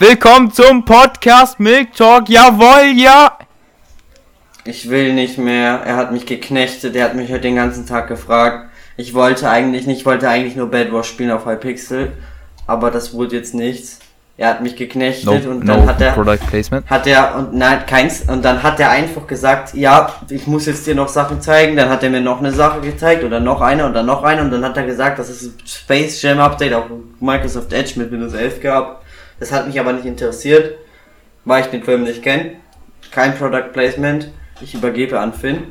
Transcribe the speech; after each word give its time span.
Willkommen 0.00 0.50
zum 0.50 0.86
Podcast 0.86 1.60
Milk 1.60 1.94
Talk. 1.94 2.30
Jawohl, 2.30 2.94
ja. 2.96 3.36
Ich 4.64 4.88
will 4.88 5.12
nicht 5.12 5.36
mehr. 5.36 5.82
Er 5.84 5.96
hat 5.96 6.10
mich 6.10 6.24
geknechtet. 6.24 6.96
Er 6.96 7.04
hat 7.04 7.14
mich 7.14 7.30
heute 7.30 7.42
den 7.42 7.56
ganzen 7.56 7.84
Tag 7.84 8.08
gefragt. 8.08 8.70
Ich 8.96 9.12
wollte 9.12 9.50
eigentlich 9.50 9.86
nicht, 9.86 9.98
ich 9.98 10.06
wollte 10.06 10.30
eigentlich 10.30 10.56
nur 10.56 10.70
Bad 10.70 10.90
Wars 10.90 11.06
spielen 11.06 11.30
auf 11.30 11.44
Hypixel. 11.44 12.12
Aber 12.66 12.90
das 12.90 13.12
wurde 13.12 13.36
jetzt 13.36 13.52
nichts. 13.52 13.98
Er 14.38 14.48
hat 14.48 14.62
mich 14.62 14.74
geknechtet 14.74 15.26
No, 15.26 15.50
und 15.50 15.68
dann 15.68 15.80
no 15.80 15.86
hat 15.86 16.00
er, 16.00 16.12
Product 16.12 16.46
Placement. 16.48 16.88
hat 16.88 17.06
er, 17.06 17.36
und 17.36 17.52
nein, 17.52 17.84
keins, 17.86 18.22
und 18.22 18.42
dann 18.42 18.62
hat 18.62 18.80
er 18.80 18.88
einfach 18.88 19.26
gesagt, 19.26 19.74
ja, 19.74 20.14
ich 20.30 20.46
muss 20.46 20.64
jetzt 20.64 20.86
dir 20.86 20.94
noch 20.94 21.08
Sachen 21.08 21.42
zeigen, 21.42 21.76
dann 21.76 21.90
hat 21.90 22.02
er 22.02 22.08
mir 22.08 22.22
noch 22.22 22.38
eine 22.38 22.52
Sache 22.52 22.80
gezeigt, 22.80 23.22
oder 23.22 23.38
noch 23.38 23.60
eine, 23.60 23.84
und 23.84 23.92
dann 23.92 24.06
noch 24.06 24.22
eine, 24.22 24.40
und 24.40 24.50
dann 24.50 24.64
hat 24.64 24.78
er 24.78 24.84
gesagt, 24.84 25.18
dass 25.18 25.28
es 25.28 25.42
ein 25.42 25.54
Space 25.66 26.22
Jam 26.22 26.40
Update 26.40 26.72
auf 26.72 26.84
Microsoft 27.20 27.70
Edge 27.74 27.98
mit 28.00 28.10
Windows 28.10 28.32
11 28.32 28.62
gab. 28.62 28.99
Das 29.40 29.50
hat 29.50 29.66
mich 29.66 29.80
aber 29.80 29.94
nicht 29.94 30.04
interessiert, 30.04 30.78
weil 31.44 31.62
ich 31.62 31.70
den 31.70 31.82
Film 31.82 32.04
nicht 32.04 32.22
kenne. 32.22 32.52
Kein 33.10 33.36
Product 33.36 33.72
Placement. 33.72 34.30
Ich 34.60 34.74
übergebe 34.74 35.18
an 35.18 35.32
Finn. 35.32 35.64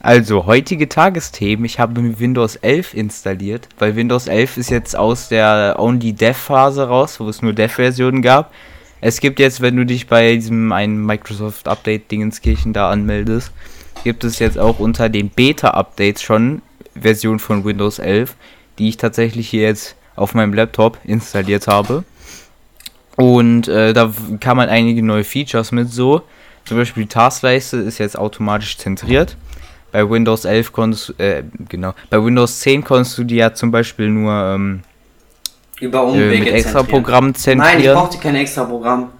Also, 0.00 0.46
heutige 0.46 0.88
Tagesthemen. 0.88 1.64
Ich 1.64 1.80
habe 1.80 2.00
mir 2.00 2.20
Windows 2.20 2.54
11 2.56 2.94
installiert, 2.94 3.68
weil 3.78 3.96
Windows 3.96 4.28
11 4.28 4.56
ist 4.58 4.70
jetzt 4.70 4.96
aus 4.96 5.28
der 5.28 5.74
Only 5.78 6.12
Dev 6.12 6.38
Phase 6.38 6.86
raus, 6.86 7.18
wo 7.18 7.28
es 7.28 7.42
nur 7.42 7.52
Dev-Versionen 7.52 8.22
gab. 8.22 8.52
Es 9.00 9.20
gibt 9.20 9.40
jetzt, 9.40 9.60
wenn 9.60 9.76
du 9.76 9.84
dich 9.84 10.06
bei 10.06 10.34
diesem 10.36 10.70
einen 10.70 11.04
Microsoft 11.04 11.66
Update 11.66 12.10
Dingenskirchen 12.10 12.72
da 12.72 12.90
anmeldest, 12.90 13.50
gibt 14.04 14.22
es 14.22 14.38
jetzt 14.38 14.58
auch 14.58 14.78
unter 14.78 15.08
den 15.08 15.28
Beta-Updates 15.28 16.22
schon 16.22 16.62
Version 16.94 17.40
von 17.40 17.64
Windows 17.64 17.98
11, 17.98 18.36
die 18.78 18.88
ich 18.88 18.96
tatsächlich 18.98 19.48
hier 19.48 19.62
jetzt 19.62 19.96
auf 20.14 20.34
meinem 20.34 20.54
Laptop 20.54 20.98
installiert 21.04 21.66
habe. 21.66 22.04
Und 23.16 23.68
äh, 23.68 23.92
da 23.92 24.12
kann 24.40 24.56
man 24.56 24.68
einige 24.68 25.02
neue 25.02 25.24
Features 25.24 25.72
mit 25.72 25.90
so. 25.90 26.22
Zum 26.64 26.76
Beispiel 26.76 27.04
die 27.04 27.08
Taskleiste 27.08 27.78
ist 27.78 27.98
jetzt 27.98 28.18
automatisch 28.18 28.76
zentriert. 28.76 29.36
Bei 29.92 30.08
Windows 30.08 30.44
11 30.44 30.72
konntest 30.72 31.08
du, 31.08 31.12
äh, 31.22 31.42
genau, 31.68 31.94
bei 32.10 32.22
Windows 32.22 32.60
10 32.60 32.84
konntest 32.84 33.16
du 33.16 33.24
die 33.24 33.36
ja 33.36 33.54
zum 33.54 33.70
Beispiel 33.70 34.08
nur 34.08 34.32
ähm, 34.32 34.82
Über 35.80 36.00
äh, 36.00 36.02
Umwege 36.02 36.44
mit 36.44 36.52
extra 36.52 36.80
zentrieren. 36.80 36.86
Programmen 37.02 37.28
Nein, 37.28 37.34
ich 37.36 37.42
zentrieren. 37.42 37.94
brauchte 37.94 38.18
kein 38.18 38.34
extra 38.34 38.64
Programm. 38.64 39.10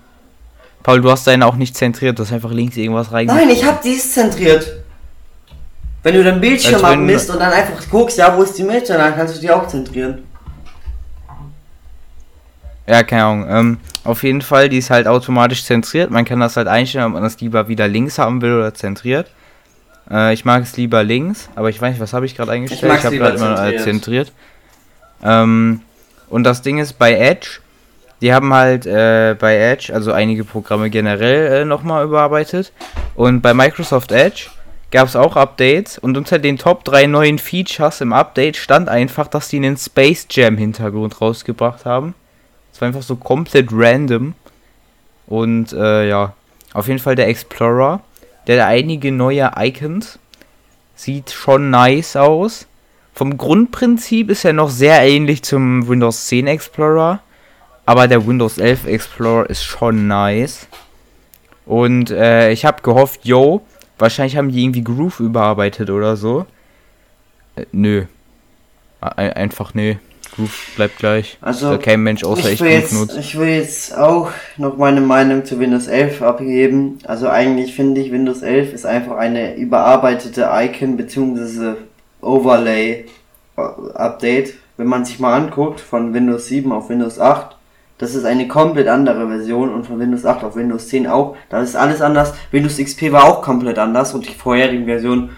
Paul, 0.83 1.01
du 1.01 1.11
hast 1.11 1.27
deine 1.27 1.47
auch 1.47 1.57
nicht 1.57 1.77
zentriert, 1.77 2.19
du 2.19 2.25
hast 2.25 2.33
einfach 2.33 2.53
links 2.53 2.77
irgendwas 2.77 3.11
reingegangen. 3.11 3.49
Nein, 3.49 3.57
ich 3.57 3.65
hab 3.65 3.81
dies 3.81 4.13
zentriert. 4.13 4.85
Wenn 6.03 6.15
du 6.15 6.23
den 6.23 6.41
Bildschirm 6.41 6.85
abmisst 6.85 7.31
und 7.31 7.41
dann 7.41 7.53
einfach 7.53 7.89
guckst, 7.91 8.19
ja, 8.19 8.37
wo 8.37 8.43
ist 8.43 8.57
die 8.59 8.63
Mitte, 8.63 8.93
dann 8.93 9.17
kannst 9.17 9.37
du 9.37 9.41
die 9.41 9.51
auch 9.51 9.67
zentrieren. 9.67 10.26
Ja, 12.87 13.03
keine 13.03 13.25
Ahnung. 13.25 13.47
Ähm, 13.49 13.79
auf 14.05 14.23
jeden 14.23 14.43
Fall, 14.43 14.69
die 14.69 14.79
ist 14.79 14.91
halt 14.91 15.09
automatisch 15.09 15.65
zentriert. 15.65 16.11
Man 16.11 16.25
kann 16.25 16.41
das 16.41 16.57
halt 16.57 16.69
einstellen, 16.69 17.07
ob 17.07 17.13
man 17.15 17.23
das 17.23 17.41
lieber 17.41 17.69
wieder 17.69 17.89
links 17.89 18.19
haben 18.19 18.41
will 18.43 18.55
oder 18.55 18.75
zentriert. 18.75 19.31
Äh, 20.11 20.35
ich 20.35 20.45
mag 20.45 20.63
es 20.63 20.77
lieber 20.77 21.03
links, 21.03 21.49
aber 21.57 21.69
ich 21.69 21.81
weiß 21.81 21.93
nicht, 21.93 22.01
was 22.01 22.13
habe 22.13 22.27
ich 22.27 22.37
gerade 22.37 22.53
eingestellt? 22.53 22.93
mag's 22.93 23.05
habe 23.05 23.15
lieber 23.17 23.33
gerade 23.33 23.39
immer 23.39 23.67
äh, 23.67 23.77
zentriert. 23.79 24.29
zentriert. 24.29 24.33
Ähm, 25.25 25.81
und 26.29 26.45
das 26.45 26.63
Ding 26.63 26.79
ist 26.79 26.95
bei 26.95 27.15
Edge, 27.15 27.61
die 28.21 28.33
haben 28.33 28.53
halt 28.53 28.87
äh, 28.87 29.37
bei 29.39 29.57
Edge, 29.57 29.93
also 29.93 30.13
einige 30.13 30.45
Programme 30.45 30.91
generell 30.91 31.63
äh, 31.63 31.65
nochmal 31.65 32.05
überarbeitet. 32.05 32.73
Und 33.15 33.43
bei 33.43 33.53
Microsoft 33.53 34.13
Edge 34.13 34.49
gab 34.91 35.09
es 35.09 35.17
auch 35.17 35.37
Updates 35.37 35.99
und 35.99 36.17
unter 36.17 36.39
den 36.39 36.57
Top 36.57 36.85
3 36.85 37.07
neuen 37.07 37.39
Features 37.39 38.01
im 38.01 38.13
Update 38.13 38.57
stand 38.57 38.89
einfach, 38.89 39.27
dass 39.27 39.49
die 39.49 39.57
einen 39.57 39.77
Space 39.77 40.27
Jam 40.31 40.57
Hintergrund 40.57 41.21
rausgebracht 41.21 41.85
haben. 41.85 42.15
Es 42.77 42.81
war 42.83 42.89
einfach 42.89 43.03
so 43.03 43.17
komplett 43.17 43.69
random. 43.73 44.35
Und 45.27 45.73
äh, 45.73 46.11
ja, 46.11 46.35
auf 46.75 46.89
jeden 46.89 46.99
Fall 46.99 47.15
der 47.15 47.27
Explorer. 47.29 48.01
Der 48.47 48.63
hat 48.63 48.69
einige 48.71 49.11
neue 49.13 49.51
Icons. 49.57 50.19
Sieht 50.95 51.31
schon 51.31 51.71
nice 51.71 52.17
aus. 52.17 52.67
Vom 53.15 53.39
Grundprinzip 53.39 54.29
ist 54.29 54.45
er 54.45 54.53
noch 54.53 54.69
sehr 54.69 55.01
ähnlich 55.01 55.43
zum 55.43 55.89
Windows 55.89 56.27
10 56.27 56.49
Explorer. 56.49 57.21
Aber 57.87 58.09
der 58.09 58.27
Windows 58.27 58.59
11 58.59 58.85
Explorer 58.85 59.49
ist 59.49 59.65
schon 59.65 60.07
nice. 60.07 60.69
Und 61.65 62.11
äh, 62.11 62.51
ich 62.51 62.67
habe 62.67 62.83
gehofft, 62.83 63.25
yo, 63.25 63.63
wahrscheinlich 63.97 64.37
haben 64.37 64.53
die 64.53 64.63
irgendwie 64.63 64.85
Groove 64.85 65.21
überarbeitet 65.21 65.89
oder 65.89 66.19
so. 66.19 66.45
Äh, 67.57 67.65
nö. 67.73 68.05
Ein- 69.01 69.33
Einfach 69.33 69.73
nö. 69.73 69.95
Groove 70.37 70.73
bleibt 70.77 70.99
gleich. 70.99 71.39
Also, 71.41 71.79
kein 71.79 72.03
Mensch 72.03 72.23
außer 72.23 72.53
ich, 72.53 72.61
will 72.61 72.71
jetzt, 72.71 72.93
nutzt. 72.93 73.17
ich 73.17 73.39
will 73.39 73.49
jetzt 73.49 73.97
auch 73.97 74.31
noch 74.59 74.77
meine 74.77 75.01
Meinung 75.01 75.45
zu 75.47 75.59
Windows 75.59 75.87
11 75.87 76.21
abgeben. 76.23 76.99
Also 77.05 77.29
eigentlich 77.29 77.75
finde 77.75 78.03
ich, 78.03 78.13
Windows 78.13 78.43
11 78.43 78.75
ist 78.75 78.87
einfach 78.87 79.17
eine 79.17 79.57
überarbeitete 79.57 80.49
Icon 80.53 80.97
bzw. 80.99 81.77
Overlay 82.21 83.07
äh, 83.57 83.61
Update. 83.95 84.55
Wenn 84.77 84.89
man 84.89 85.07
sich 85.07 85.19
mal 85.19 85.35
anguckt, 85.35 85.81
von 85.81 86.13
Windows 86.13 86.49
7 86.49 86.71
auf 86.71 86.91
Windows 86.91 87.19
8, 87.19 87.57
das 87.97 88.15
ist 88.15 88.27
eine 88.27 88.47
komplett 88.47 88.89
andere 88.89 89.27
Version 89.29 89.73
und 89.73 89.87
von 89.87 89.99
Windows 89.99 90.27
8 90.27 90.45
auf 90.45 90.55
Windows 90.55 90.89
10 90.89 91.07
auch. 91.07 91.35
Da 91.49 91.63
ist 91.63 91.77
alles 91.77 92.03
anders. 92.03 92.35
Windows 92.51 92.77
XP 92.77 93.11
war 93.11 93.25
auch 93.25 93.41
komplett 93.41 93.79
anders 93.79 94.13
und 94.13 94.29
die 94.29 94.35
vorherigen 94.35 94.85
Versionen, 94.85 95.31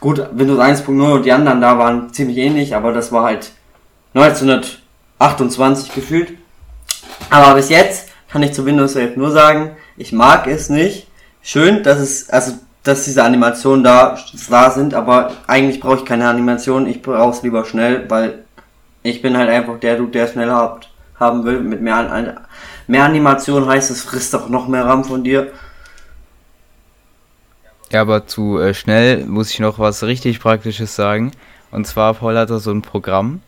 gut, 0.00 0.26
Windows 0.32 0.58
1.0 0.58 1.12
und 1.12 1.26
die 1.26 1.32
anderen 1.32 1.60
da 1.60 1.76
waren 1.76 2.10
ziemlich 2.14 2.38
ähnlich, 2.38 2.74
aber 2.74 2.94
das 2.94 3.12
war 3.12 3.24
halt 3.24 3.52
1928 4.14 5.94
gefühlt. 5.94 6.32
Aber 7.30 7.54
bis 7.54 7.68
jetzt 7.70 8.08
kann 8.28 8.42
ich 8.42 8.52
zu 8.52 8.64
Windows 8.64 8.96
11 8.96 9.16
nur 9.16 9.30
sagen, 9.30 9.76
ich 9.96 10.12
mag 10.12 10.46
es 10.46 10.68
nicht. 10.68 11.06
Schön, 11.42 11.82
dass 11.82 11.98
es, 11.98 12.30
also, 12.30 12.52
dass 12.82 13.04
diese 13.04 13.24
Animationen 13.24 13.84
da, 13.84 14.18
da 14.48 14.70
sind, 14.70 14.94
aber 14.94 15.32
eigentlich 15.46 15.80
brauche 15.80 15.98
ich 15.98 16.04
keine 16.04 16.28
Animation, 16.28 16.86
ich 16.86 17.02
brauche 17.02 17.30
es 17.30 17.42
lieber 17.42 17.64
schnell, 17.64 18.08
weil 18.08 18.44
ich 19.02 19.22
bin 19.22 19.36
halt 19.36 19.50
einfach 19.50 19.78
der 19.80 19.96
Dude, 19.96 20.12
der 20.12 20.28
schnell 20.28 20.50
habt, 20.50 20.88
haben 21.18 21.44
will. 21.44 21.60
Mit 21.60 21.80
mehr, 21.80 22.36
mehr 22.86 23.04
Animation 23.04 23.66
heißt, 23.66 23.90
es 23.90 24.02
frisst 24.02 24.34
auch 24.34 24.48
noch 24.48 24.68
mehr 24.68 24.84
RAM 24.84 25.04
von 25.04 25.24
dir. 25.24 25.52
Ja, 27.90 28.00
aber 28.00 28.26
zu 28.26 28.58
äh, 28.58 28.72
schnell 28.72 29.26
muss 29.26 29.50
ich 29.50 29.60
noch 29.60 29.78
was 29.78 30.02
richtig 30.02 30.40
Praktisches 30.40 30.96
sagen. 30.96 31.32
Und 31.70 31.86
zwar, 31.86 32.14
Paul 32.14 32.38
hat 32.38 32.50
da 32.50 32.58
so 32.58 32.70
ein 32.70 32.82
Programm. 32.82 33.42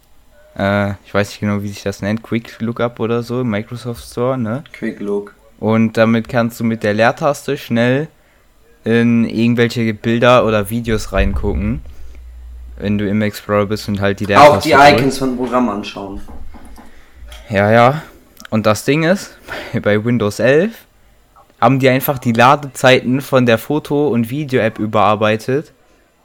Äh, 0.59 0.93
ich 1.05 1.13
weiß 1.13 1.29
nicht 1.29 1.41
genau, 1.41 1.63
wie 1.63 1.69
sich 1.69 1.83
das 1.83 2.03
nennt. 2.03 2.23
Quick 2.23 2.61
Lookup 2.61 3.01
oder 3.01 3.23
so 3.23 3.41
im 3.41 3.51
Microsoft 3.51 4.05
Store, 4.05 4.39
ne? 4.39 4.65
Quick 4.73 5.01
Look. 5.01 5.35
Und 5.59 5.97
damit 5.97 6.29
kannst 6.29 6.61
du 6.61 6.65
mit 6.65 6.83
der 6.83 6.95
Leertaste 6.95 7.57
schnell 7.57 8.09
in 8.85 9.25
irgendwelche 9.25 9.95
Bilder 9.95 10.45
oder 10.47 10.71
Videos 10.71 11.13
reingucken. 11.13 11.81
Wenn 12.77 12.99
du 12.99 13.09
im 13.09 13.23
Explorer 13.23 13.67
bist 13.67 13.89
und 13.89 14.01
halt 14.01 14.21
die 14.21 14.27
Leertaste 14.27 14.77
Auch 14.77 14.85
die. 14.87 14.95
Icons 14.95 15.19
von 15.19 15.37
Programm 15.37 15.69
anschauen. 15.69 16.21
Ja, 17.49 17.71
ja. 17.71 18.03
Und 18.51 18.67
das 18.67 18.85
Ding 18.85 19.05
ist, 19.05 19.37
bei 19.83 20.05
Windows 20.05 20.39
11 20.39 20.73
haben 21.61 21.79
die 21.79 21.89
einfach 21.89 22.19
die 22.19 22.33
Ladezeiten 22.33 23.21
von 23.21 23.47
der 23.47 23.59
Foto- 23.59 24.09
und 24.09 24.29
Video-App 24.29 24.79
überarbeitet. 24.79 25.73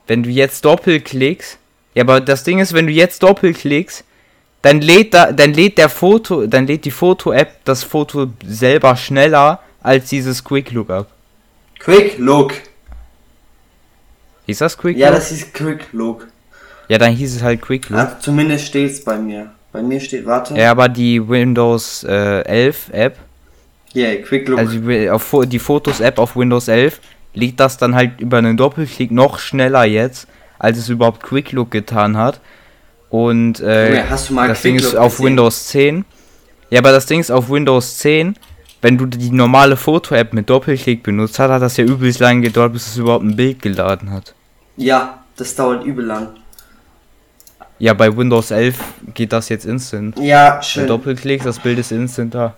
Wenn 0.06 0.24
du 0.24 0.30
jetzt 0.30 0.66
doppelklickst, 0.66 1.58
ja, 1.94 2.04
aber 2.04 2.20
das 2.20 2.44
Ding 2.44 2.60
ist, 2.60 2.74
wenn 2.74 2.88
du 2.88 2.92
jetzt 2.92 3.24
doppelklickst, 3.24 4.04
dann 4.62 4.82
lädt 4.82 5.14
da, 5.14 5.32
dann 5.32 5.54
lädt 5.54 5.78
der 5.78 5.90
Foto, 5.90 6.46
dann 6.48 6.68
lädt 6.68 6.86
die 6.86 6.92
Foto-App 6.92 7.64
das 7.66 7.84
Foto 7.84 8.28
selber 8.46 8.96
schneller 8.96 9.60
als 9.82 10.10
dieses 10.10 10.44
Quick 10.44 10.72
Lookup. 10.72 11.08
Quick 11.80 12.18
Look. 12.18 12.54
Hieß 14.48 14.58
das 14.60 14.78
Quick 14.78 14.98
Ja, 14.98 15.10
Look? 15.10 15.18
das 15.18 15.32
ist 15.32 15.54
Quick 15.54 15.88
Look. 15.94 16.28
Ja, 16.88 16.98
dann 16.98 17.14
hieß 17.14 17.36
es 17.38 17.44
halt 17.44 17.62
Quick 17.62 17.90
Look. 17.90 18.00
Also 18.00 18.16
zumindest 18.20 18.66
steht's 18.68 19.04
bei 19.04 19.18
mir. 19.18 19.52
Bei 19.72 19.82
mir 19.84 20.00
steht, 20.00 20.26
warte. 20.26 20.56
Ja, 20.56 20.72
aber 20.72 20.90
die 20.90 21.28
Windows 21.28 22.04
äh, 22.04 22.42
11 22.42 22.90
App, 22.92 23.18
Yeah, 23.96 24.16
Quick 24.18 24.48
Look. 24.48 24.60
also 24.60 24.78
die, 24.80 25.10
auf, 25.10 25.36
die 25.46 25.60
Fotos-App 25.60 26.20
auf 26.20 26.36
Windows 26.36 26.68
11, 26.68 27.00
liegt 27.34 27.60
das 27.60 27.78
dann 27.78 27.96
halt 27.96 28.20
über 28.20 28.38
einen 28.38 28.58
Doppelklick 28.58 29.12
noch 29.12 29.40
schneller 29.40 29.84
jetzt, 29.86 30.28
als 30.60 30.78
es 30.78 30.90
überhaupt 30.90 31.24
Quick 31.24 31.52
Look 31.54 31.72
getan 31.72 32.18
hat. 32.18 32.40
Und 33.10 33.60
äh, 33.60 34.04
du 34.28 34.34
mal 34.34 34.48
das 34.48 34.62
Ding 34.62 34.76
ist 34.76 34.96
auf 34.96 35.14
gesehen? 35.14 35.26
Windows 35.26 35.68
10. 35.68 36.06
Ja, 36.70 36.80
aber 36.80 36.92
das 36.92 37.06
Ding 37.08 37.20
ist 37.20 37.32
auf 37.32 37.50
Windows 37.50 37.98
10, 37.98 38.36
wenn 38.82 38.98
du 38.98 39.06
die 39.08 39.32
normale 39.32 39.76
Foto-App 39.76 40.34
mit 40.34 40.50
Doppelklick 40.50 41.04
benutzt 41.04 41.40
hast, 41.40 41.50
hat 41.50 41.62
das 41.62 41.78
ja 41.78 41.84
übelst 41.84 42.20
lange 42.20 42.42
gedauert, 42.42 42.74
bis 42.74 42.88
es 42.88 42.98
überhaupt 42.98 43.26
ein 43.26 43.36
Bild 43.36 43.62
geladen 43.62 44.12
hat. 44.12 44.36
Ja, 44.78 45.24
das 45.36 45.56
dauert 45.56 45.84
übel 45.84 46.06
lang. 46.06 46.30
Ja, 47.80 47.94
bei 47.94 48.16
Windows 48.16 48.52
11 48.52 48.78
geht 49.14 49.34
das 49.34 49.50
jetzt 49.50 49.66
instant. 49.66 50.18
Ja, 50.20 50.62
schön. 50.62 50.84
du 50.84 50.90
doppelklickst, 50.90 51.46
das 51.46 51.60
Bild 51.60 51.80
ist 51.80 51.92
instant 51.92 52.36
da. 52.36 52.56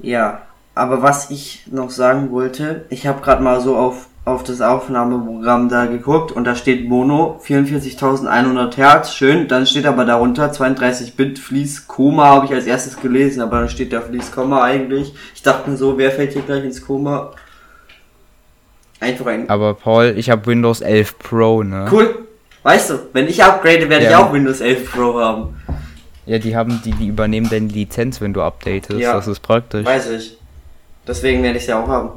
Ja, 0.00 0.42
aber 0.74 1.02
was 1.02 1.30
ich 1.30 1.64
noch 1.70 1.90
sagen 1.90 2.30
wollte, 2.30 2.84
ich 2.90 3.06
habe 3.06 3.22
gerade 3.22 3.42
mal 3.42 3.60
so 3.60 3.76
auf 3.76 4.08
auf 4.24 4.44
das 4.44 4.60
Aufnahmeprogramm 4.60 5.68
da 5.68 5.86
geguckt 5.86 6.30
und 6.30 6.44
da 6.44 6.54
steht 6.54 6.88
Mono 6.88 7.40
44.100 7.44 8.76
Hertz, 8.76 9.14
schön. 9.14 9.48
Dann 9.48 9.66
steht 9.66 9.84
aber 9.84 10.04
darunter 10.04 10.52
32 10.52 11.16
Bit 11.16 11.40
Fließ 11.40 11.88
Koma 11.88 12.26
habe 12.26 12.46
ich 12.46 12.52
als 12.52 12.66
erstes 12.66 13.00
gelesen, 13.00 13.42
aber 13.42 13.58
dann 13.58 13.68
steht 13.68 13.92
da 13.92 14.00
Fließ 14.00 14.30
Komma 14.30 14.62
eigentlich. 14.62 15.12
Ich 15.34 15.42
dachte 15.42 15.70
mir 15.70 15.76
so, 15.76 15.98
wer 15.98 16.12
fällt 16.12 16.34
hier 16.34 16.42
gleich 16.42 16.64
ins 16.64 16.84
Koma? 16.86 17.32
Einfach 19.00 19.26
ein. 19.26 19.50
Aber 19.50 19.74
Paul, 19.74 20.14
ich 20.16 20.30
habe 20.30 20.46
Windows 20.46 20.80
11 20.80 21.18
Pro, 21.18 21.64
ne? 21.64 21.88
Cool. 21.90 22.26
Weißt 22.62 22.90
du, 22.90 22.98
wenn 23.12 23.26
ich 23.26 23.42
upgrade, 23.42 23.88
werde 23.88 24.04
ja. 24.04 24.10
ich 24.10 24.16
auch 24.16 24.32
Windows 24.32 24.60
11 24.60 24.92
Pro 24.92 25.18
haben. 25.18 25.60
Ja, 26.26 26.38
die 26.38 26.54
haben 26.54 26.80
die, 26.84 26.92
die 26.92 27.08
übernehmen 27.08 27.50
deine 27.50 27.66
Lizenz, 27.66 28.20
wenn 28.20 28.32
du 28.32 28.42
updatest. 28.42 29.00
Ja. 29.00 29.14
Das 29.14 29.26
ist 29.26 29.40
praktisch. 29.40 29.84
Weiß 29.84 30.08
ich. 30.10 30.38
Deswegen 31.04 31.42
werde 31.42 31.58
ich 31.58 31.66
sie 31.66 31.72
auch 31.72 31.88
haben. 31.88 32.10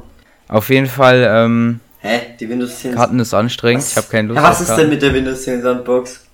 Auf 0.46 0.68
jeden 0.68 0.86
Fall, 0.86 1.26
ähm, 1.28 1.80
Hä? 2.06 2.20
Die 2.38 2.48
Windows 2.48 2.78
10 2.80 2.94
Karten 2.94 3.18
ist 3.18 3.34
anstrengend. 3.34 3.82
Was? 3.82 3.90
Ich 3.90 3.96
habe 3.96 4.06
keine 4.08 4.28
Lust. 4.28 4.36
Ja, 4.36 4.42
was 4.44 4.60
ist 4.60 4.74
denn 4.76 4.88
mit 4.88 5.02
der 5.02 5.12
Windows 5.12 5.42
10 5.42 5.62
Sandbox? 5.62 6.24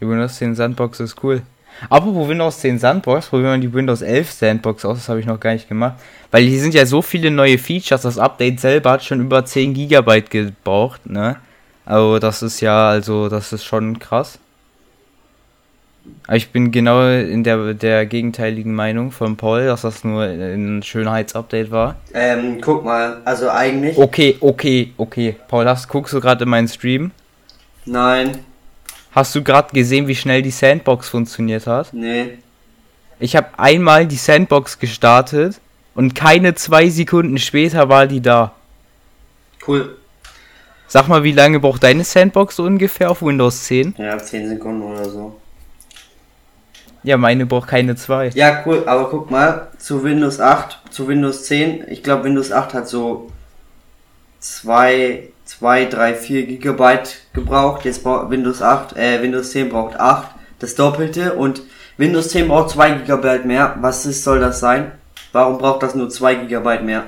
Die 0.00 0.08
Windows 0.08 0.36
10 0.36 0.54
Sandbox 0.54 1.00
ist 1.00 1.16
cool. 1.22 1.42
Apropos 1.88 2.28
Windows 2.28 2.58
10 2.58 2.78
Sandbox, 2.78 3.28
probieren 3.28 3.60
wir 3.60 3.68
die 3.68 3.72
Windows 3.72 4.02
11 4.02 4.32
Sandbox 4.32 4.84
aus, 4.84 4.98
das 4.98 5.08
habe 5.08 5.20
ich 5.20 5.26
noch 5.26 5.38
gar 5.38 5.52
nicht 5.52 5.68
gemacht. 5.68 5.94
Weil 6.32 6.42
hier 6.42 6.60
sind 6.60 6.74
ja 6.74 6.84
so 6.84 7.02
viele 7.02 7.30
neue 7.30 7.56
Features, 7.56 8.02
das 8.02 8.18
Update 8.18 8.58
selber 8.58 8.90
hat 8.90 9.04
schon 9.04 9.20
über 9.20 9.44
10 9.44 9.74
GB 9.74 10.22
gebraucht, 10.22 11.06
ne? 11.06 11.36
Also 11.84 12.18
das 12.18 12.42
ist 12.42 12.60
ja, 12.60 12.90
also 12.90 13.28
das 13.28 13.52
ist 13.52 13.64
schon 13.64 13.98
krass. 13.98 14.38
Aber 16.26 16.36
ich 16.36 16.50
bin 16.50 16.70
genau 16.70 17.08
in 17.08 17.44
der, 17.44 17.74
der 17.74 18.06
gegenteiligen 18.06 18.74
Meinung 18.74 19.12
von 19.12 19.36
Paul, 19.36 19.66
dass 19.66 19.82
das 19.82 20.04
nur 20.04 20.22
ein 20.22 20.82
Schönheitsupdate 20.82 21.70
war. 21.70 21.96
Ähm, 22.12 22.60
guck 22.60 22.84
mal, 22.84 23.22
also 23.24 23.50
eigentlich. 23.50 23.96
Okay, 23.96 24.36
okay, 24.40 24.92
okay. 24.96 25.36
Paul, 25.48 25.66
hast, 25.66 25.88
guckst 25.88 26.12
du 26.12 26.20
gerade 26.20 26.44
in 26.44 26.50
meinen 26.50 26.68
Stream? 26.68 27.12
Nein. 27.84 28.38
Hast 29.12 29.34
du 29.34 29.42
gerade 29.42 29.72
gesehen, 29.72 30.06
wie 30.06 30.14
schnell 30.14 30.42
die 30.42 30.50
Sandbox 30.50 31.08
funktioniert 31.08 31.66
hat? 31.66 31.92
Nee. 31.92 32.38
Ich 33.20 33.34
habe 33.34 33.48
einmal 33.56 34.06
die 34.06 34.16
Sandbox 34.16 34.78
gestartet 34.78 35.60
und 35.94 36.14
keine 36.14 36.54
zwei 36.54 36.88
Sekunden 36.88 37.38
später 37.38 37.88
war 37.88 38.06
die 38.06 38.20
da. 38.20 38.52
Cool. 39.66 39.96
Sag 40.86 41.08
mal, 41.08 41.22
wie 41.22 41.32
lange 41.32 41.60
braucht 41.60 41.82
deine 41.82 42.04
Sandbox 42.04 42.56
so 42.56 42.64
ungefähr 42.64 43.10
auf 43.10 43.20
Windows 43.20 43.64
10? 43.64 43.94
Ja, 43.98 44.16
10 44.16 44.48
Sekunden 44.48 44.82
oder 44.82 45.08
so. 45.08 45.36
Ja, 47.02 47.16
meine 47.16 47.46
braucht 47.46 47.68
keine 47.68 47.96
zwei. 47.96 48.28
Ja, 48.34 48.62
cool, 48.66 48.82
aber 48.86 49.08
guck 49.10 49.30
mal, 49.30 49.68
zu 49.78 50.02
Windows 50.02 50.40
8, 50.40 50.78
zu 50.90 51.08
Windows 51.08 51.44
10, 51.44 51.84
ich 51.88 52.02
glaube 52.02 52.24
Windows 52.24 52.52
8 52.52 52.74
hat 52.74 52.88
so 52.88 53.30
2, 54.40 55.28
2, 55.44 55.84
3, 55.86 56.14
4 56.14 56.46
Gigabyte 56.46 57.18
gebraucht, 57.32 57.84
jetzt 57.84 58.02
braucht 58.02 58.30
Windows 58.30 58.62
8, 58.62 58.96
äh, 58.96 59.22
Windows 59.22 59.50
10 59.52 59.68
braucht 59.68 59.98
8, 59.98 60.28
das 60.58 60.74
Doppelte 60.74 61.34
und 61.34 61.62
Windows 61.96 62.28
10 62.30 62.48
braucht 62.48 62.70
2 62.70 62.92
Gigabyte 62.92 63.44
mehr. 63.44 63.76
Was 63.80 64.06
ist, 64.06 64.24
soll 64.24 64.40
das 64.40 64.60
sein? 64.60 64.92
Warum 65.32 65.58
braucht 65.58 65.82
das 65.82 65.94
nur 65.94 66.08
2 66.08 66.34
Gigabyte 66.36 66.84
mehr? 66.84 67.04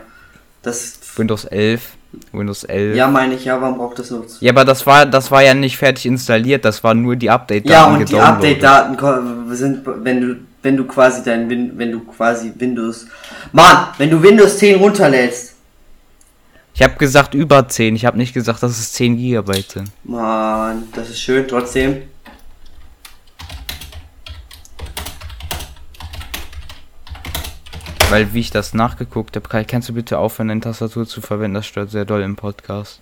Das 0.63 0.99
Windows 1.17 1.45
11 1.45 1.97
Windows 2.33 2.65
11. 2.65 2.97
Ja, 2.97 3.09
meine 3.09 3.35
ich, 3.35 3.45
ja, 3.45 3.61
warum 3.61 3.79
braucht 3.79 3.99
das 3.99 4.11
nur? 4.11 4.27
Ja, 4.41 4.51
aber 4.51 4.65
das 4.65 4.87
war, 4.87 5.07
das 5.07 5.31
war 5.31 5.43
ja 5.43 5.55
nicht 5.55 5.77
fertig 5.77 6.07
installiert, 6.07 6.65
das 6.65 6.83
war 6.83 6.95
nur 6.95 7.17
die 7.17 7.31
Update-Daten. 7.31 7.93
Ja, 7.93 7.99
und 7.99 8.09
die 8.09 8.19
Update-Daten 8.19 8.97
sind, 9.55 9.83
wenn 9.85 10.21
du, 10.21 10.37
wenn 10.63 10.77
du 10.77 10.85
quasi 10.85 11.23
dein, 11.25 11.49
wenn 11.79 11.93
du 11.93 12.01
quasi 12.01 12.53
Windows, 12.59 13.07
Mann, 13.53 13.89
wenn 13.99 14.11
du 14.11 14.23
Windows 14.23 14.59
10 14.59 14.81
runterlädst. 14.81 15.55
Ich 16.75 16.83
habe 16.83 16.95
gesagt 16.95 17.35
über 17.35 17.69
10, 17.69 17.95
ich 17.97 18.05
habe 18.05 18.17
nicht 18.17 18.33
gesagt, 18.33 18.63
dass 18.63 18.73
es 18.73 18.93
10 18.93 19.17
GB 19.17 19.65
sind. 19.69 19.91
Mann, 20.05 20.85
das 20.95 21.11
ist 21.11 21.21
schön, 21.21 21.47
trotzdem. 21.47 22.03
Weil, 28.11 28.35
wie 28.35 28.41
ich 28.41 28.51
das 28.51 28.75
nachgeguckt 28.75 29.37
habe, 29.37 29.65
kannst 29.65 29.89
du 29.89 29.95
bitte 29.95 30.19
aufhören, 30.19 30.49
deine 30.49 30.61
Tastatur 30.61 31.07
zu 31.07 31.21
verwenden? 31.21 31.55
Das 31.55 31.67
stört 31.67 31.93
sehr 31.93 32.05
doll 32.05 32.23
im 32.23 32.35
Podcast. 32.35 33.01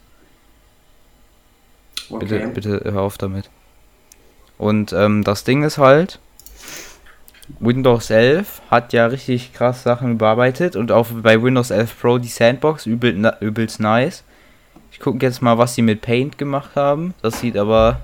Okay. 2.11 2.27
Bitte, 2.27 2.49
bitte 2.49 2.93
hör 2.93 3.01
auf 3.01 3.17
damit. 3.17 3.49
Und 4.59 4.93
ähm, 4.93 5.25
das 5.25 5.45
Ding 5.45 5.63
ist 5.63 5.79
halt, 5.79 6.19
Windows 7.59 8.11
11 8.11 8.61
hat 8.71 8.93
ja 8.93 9.07
richtig 9.07 9.55
krass 9.55 9.83
Sachen 9.83 10.13
überarbeitet 10.13 10.77
und 10.77 10.93
auch 10.93 11.07
bei 11.11 11.43
Windows 11.43 11.71
11 11.71 11.99
Pro 11.99 12.19
die 12.19 12.29
Sandbox 12.29 12.85
übel, 12.85 13.33
übelst 13.41 13.81
nice. 13.81 14.25
Ich 14.93 15.01
gucke 15.01 15.25
jetzt 15.25 15.41
mal, 15.41 15.57
was 15.57 15.75
sie 15.75 15.83
mit 15.83 16.03
Paint 16.03 16.37
gemacht 16.37 16.77
haben. 16.77 17.15
Das 17.23 17.41
sieht 17.41 17.57
aber 17.57 18.03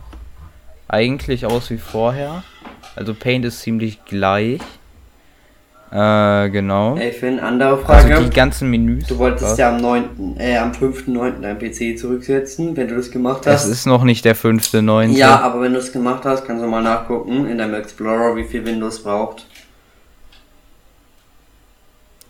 eigentlich 0.89 1.45
aus 1.45 1.69
wie 1.69 1.77
vorher. 1.77 2.45
Also 2.97 3.13
Paint 3.13 3.45
ist 3.45 3.61
ziemlich 3.61 4.07
gleich. 4.07 4.63
Äh, 5.95 6.51
genau. 6.51 6.97
Ey, 6.97 7.15
eine 7.23 7.41
andere 7.41 7.79
Frage. 7.79 8.17
Also 8.17 8.29
die 8.29 8.35
ganzen 8.35 8.69
Menüs. 8.69 9.07
Du 9.07 9.17
wolltest 9.17 9.53
was? 9.53 9.59
ja 9.59 9.69
am 9.69 9.77
9., 9.77 10.37
äh, 10.39 10.57
am 10.57 10.73
5.9. 10.73 11.41
dein 11.41 11.57
PC 11.57 11.97
zurücksetzen, 11.97 12.77
wenn 12.77 12.89
du 12.89 12.97
das 12.97 13.13
gemacht 13.13 13.47
hast. 13.47 13.67
Es 13.67 13.71
ist 13.71 13.87
noch 13.87 14.03
nicht 14.03 14.25
der 14.25 14.35
5.9. 14.35 15.11
Ja, 15.13 15.39
aber 15.39 15.61
wenn 15.61 15.73
du 15.73 15.79
es 15.79 15.93
gemacht 15.93 16.25
hast, 16.25 16.47
kannst 16.47 16.65
du 16.65 16.67
mal 16.67 16.83
nachgucken 16.83 17.47
in 17.47 17.59
deinem 17.59 17.75
Explorer, 17.75 18.35
wie 18.35 18.43
viel 18.43 18.67
Windows 18.67 19.05
braucht. 19.05 19.47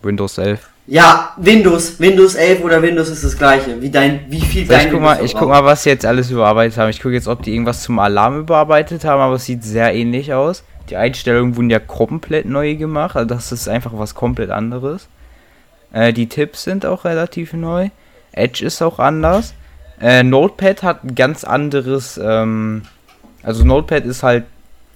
Windows 0.03 0.37
11. 0.37 0.69
Ja, 0.85 1.33
Windows, 1.37 1.99
Windows 1.99 2.35
11 2.35 2.63
oder 2.63 2.79
Windows 2.83 3.09
ist 3.09 3.23
das 3.23 3.35
gleiche. 3.35 3.81
Wie 3.81 3.89
dein, 3.89 4.25
wie 4.29 4.41
viel 4.41 4.67
so, 4.67 4.73
dein 4.73 4.85
ich 4.85 4.93
guck 4.93 5.01
mal, 5.01 5.25
Ich 5.25 5.33
guck 5.33 5.49
mal, 5.49 5.65
was 5.65 5.81
sie 5.81 5.89
jetzt 5.89 6.05
alles 6.05 6.29
überarbeitet 6.29 6.77
haben. 6.77 6.91
Ich 6.91 7.01
gucke 7.01 7.15
jetzt, 7.15 7.27
ob 7.27 7.41
die 7.41 7.53
irgendwas 7.53 7.81
zum 7.81 7.97
Alarm 7.97 8.41
überarbeitet 8.41 9.03
haben, 9.05 9.21
aber 9.21 9.37
es 9.37 9.45
sieht 9.45 9.63
sehr 9.63 9.91
ähnlich 9.95 10.35
aus. 10.35 10.63
Die 10.89 10.97
Einstellungen 10.97 11.55
wurden 11.55 11.69
ja 11.69 11.79
komplett 11.79 12.45
neu 12.45 12.75
gemacht, 12.75 13.15
also 13.15 13.27
das 13.27 13.51
ist 13.51 13.67
einfach 13.67 13.91
was 13.95 14.15
komplett 14.15 14.51
anderes. 14.51 15.07
Äh, 15.91 16.13
die 16.13 16.27
Tipps 16.27 16.63
sind 16.63 16.85
auch 16.85 17.05
relativ 17.05 17.53
neu. 17.53 17.89
Edge 18.31 18.65
ist 18.65 18.81
auch 18.81 18.99
anders. 18.99 19.53
Äh, 19.99 20.23
Notepad 20.23 20.83
hat 20.83 21.03
ein 21.03 21.15
ganz 21.15 21.43
anderes, 21.43 22.19
ähm, 22.21 22.83
also 23.43 23.63
Notepad 23.63 24.05
ist 24.05 24.23
halt 24.23 24.43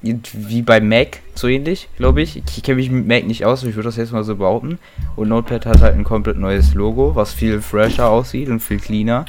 wie 0.02 0.62
bei 0.62 0.80
Mac 0.80 1.20
so 1.36 1.48
ähnlich, 1.48 1.90
glaube 1.98 2.22
ich. 2.22 2.38
Ich 2.38 2.64
kenne 2.64 2.78
mich 2.78 2.90
mit 2.90 3.08
Mac 3.08 3.26
nicht 3.26 3.46
aus, 3.46 3.64
ich 3.64 3.76
würde 3.76 3.90
das 3.90 3.98
jetzt 3.98 4.14
mal 4.14 4.24
so 4.24 4.36
behaupten. 4.36 4.80
Und 5.16 5.30
Notepad 5.30 5.66
hat 5.66 5.82
halt 5.82 5.96
ein 5.96 6.04
komplett 6.04 6.38
neues 6.38 6.74
Logo, 6.74 7.16
was 7.16 7.34
viel 7.34 7.62
fresher 7.62 8.10
aussieht 8.10 8.50
und 8.50 8.62
viel 8.62 8.80
cleaner. 8.80 9.26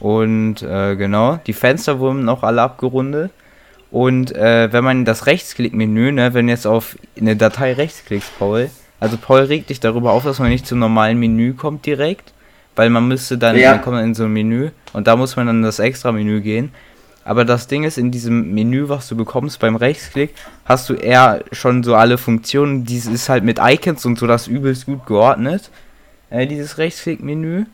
Und 0.00 0.62
äh, 0.62 0.94
genau, 0.96 1.38
die 1.46 1.52
Fenster 1.52 1.98
wurden 1.98 2.28
auch 2.28 2.42
alle 2.42 2.62
abgerundet. 2.62 3.32
Und 3.90 4.34
äh, 4.34 4.72
wenn 4.72 4.84
man 4.84 5.04
das 5.04 5.26
Rechtsklick-Menü, 5.26 6.12
ne, 6.12 6.34
wenn 6.34 6.48
jetzt 6.48 6.66
auf 6.66 6.96
eine 7.18 7.36
Datei 7.36 7.72
rechtsklickst, 7.72 8.38
Paul, 8.38 8.70
also 9.00 9.16
Paul 9.16 9.40
regt 9.40 9.70
dich 9.70 9.80
darüber 9.80 10.12
auf, 10.12 10.24
dass 10.24 10.38
man 10.38 10.50
nicht 10.50 10.66
zum 10.66 10.78
normalen 10.78 11.18
Menü 11.18 11.54
kommt 11.54 11.86
direkt, 11.86 12.32
weil 12.76 12.90
man 12.90 13.08
müsste 13.08 13.38
dann, 13.38 13.56
ja. 13.56 13.72
dann 13.72 13.82
kommt 13.82 13.96
man 13.96 14.04
in 14.04 14.14
so 14.14 14.24
ein 14.24 14.32
Menü 14.32 14.70
und 14.92 15.06
da 15.06 15.16
muss 15.16 15.36
man 15.36 15.46
dann 15.46 15.62
das 15.62 15.78
extra 15.78 16.12
Menü 16.12 16.40
gehen. 16.40 16.72
Aber 17.24 17.44
das 17.44 17.66
Ding 17.66 17.84
ist, 17.84 17.98
in 17.98 18.10
diesem 18.10 18.54
Menü, 18.54 18.88
was 18.88 19.06
du 19.08 19.16
bekommst 19.16 19.60
beim 19.60 19.76
Rechtsklick, 19.76 20.34
hast 20.64 20.88
du 20.88 20.94
eher 20.94 21.44
schon 21.52 21.82
so 21.82 21.94
alle 21.94 22.16
Funktionen. 22.16 22.84
Dies 22.84 23.04
ist 23.04 23.28
halt 23.28 23.44
mit 23.44 23.58
Icons 23.62 24.06
und 24.06 24.18
so 24.18 24.26
das 24.26 24.46
übelst 24.46 24.86
gut 24.86 25.04
geordnet, 25.04 25.70
äh, 26.30 26.46
dieses 26.46 26.78
Rechtsklick-Menü. 26.78 27.66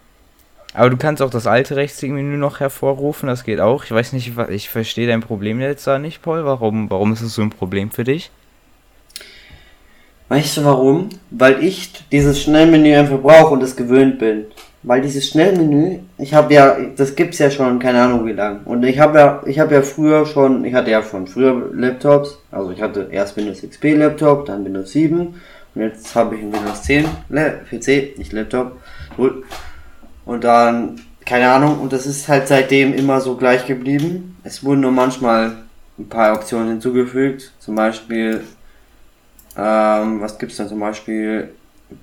Aber 0.75 0.91
du 0.91 0.97
kannst 0.97 1.23
auch 1.23 1.31
das 1.31 1.47
alte 1.47 1.77
Rechtsklick-Menü 1.77 2.37
noch 2.37 2.59
hervorrufen, 2.59 3.29
das 3.29 3.45
geht 3.45 3.61
auch. 3.61 3.85
Ich 3.85 3.93
weiß 3.93 4.13
nicht, 4.13 4.33
ich 4.51 4.69
verstehe 4.69 5.07
dein 5.07 5.21
Problem 5.21 5.61
jetzt 5.61 5.87
da 5.87 6.01
nicht, 6.01 6.21
Paul. 6.21 6.45
Warum, 6.45 6.91
warum 6.91 7.13
ist 7.13 7.23
es 7.23 7.35
so 7.35 7.43
ein 7.43 7.51
Problem 7.51 7.93
für 7.93 8.03
dich? 8.03 8.33
Weißt 10.29 10.57
du 10.57 10.65
warum? 10.65 11.11
Weil 11.31 11.63
ich 11.63 11.93
dieses 12.11 12.43
Schnellmenü 12.43 12.93
einfach 12.97 13.21
brauche 13.21 13.55
und 13.55 13.63
es 13.63 13.77
gewöhnt 13.77 14.19
bin. 14.19 14.47
Weil 14.83 15.01
dieses 15.01 15.29
Schnellmenü, 15.29 16.01
ich 16.19 16.35
habe 16.35 16.53
ja, 16.53 16.77
das 16.97 17.15
gibt's 17.15 17.39
ja 17.39 17.51
schon, 17.51 17.79
keine 17.79 18.03
Ahnung 18.03 18.27
wie 18.27 18.33
lang. 18.33 18.63
Und 18.65 18.83
ich 18.83 18.99
habe 18.99 19.19
ja, 19.19 19.43
ich 19.47 19.61
habe 19.61 19.75
ja 19.75 19.83
früher 19.83 20.27
schon, 20.27 20.65
ich 20.65 20.75
hatte 20.75 20.91
ja 20.91 21.05
schon 21.05 21.29
früher 21.29 21.71
Laptops. 21.73 22.39
Also 22.51 22.73
ich 22.73 22.83
hatte 22.83 23.09
erst 23.13 23.37
Windows 23.37 23.63
XP 23.63 23.97
Laptop, 23.97 24.47
dann 24.47 24.65
Windows 24.65 24.91
7 24.91 25.41
und 25.75 25.83
jetzt 25.83 26.15
habe 26.15 26.35
ich 26.35 26.43
einen 26.43 26.53
Windows 26.53 26.83
10 26.83 27.05
PC, 27.71 28.19
nicht 28.19 28.33
Laptop. 28.33 28.73
Und 30.25 30.45
dann, 30.45 31.01
keine 31.25 31.51
Ahnung, 31.51 31.81
und 31.81 31.93
das 31.93 32.07
ist 32.07 32.29
halt 32.29 32.49
seitdem 32.49 32.95
immer 32.95 33.21
so 33.21 33.37
gleich 33.37 33.67
geblieben. 33.67 34.37
Es 34.45 34.65
wurden 34.65 34.81
nur 34.81 34.93
manchmal 34.93 35.65
ein 35.99 36.09
paar 36.09 36.35
Optionen 36.35 36.69
hinzugefügt. 36.69 37.53
Zum 37.61 37.75
Beispiel, 37.75 38.45
ähm, 39.57 40.21
was 40.21 40.39
gibt's 40.39 40.57
dann 40.57 40.69
zum 40.69 40.81
Beispiel? 40.81 41.55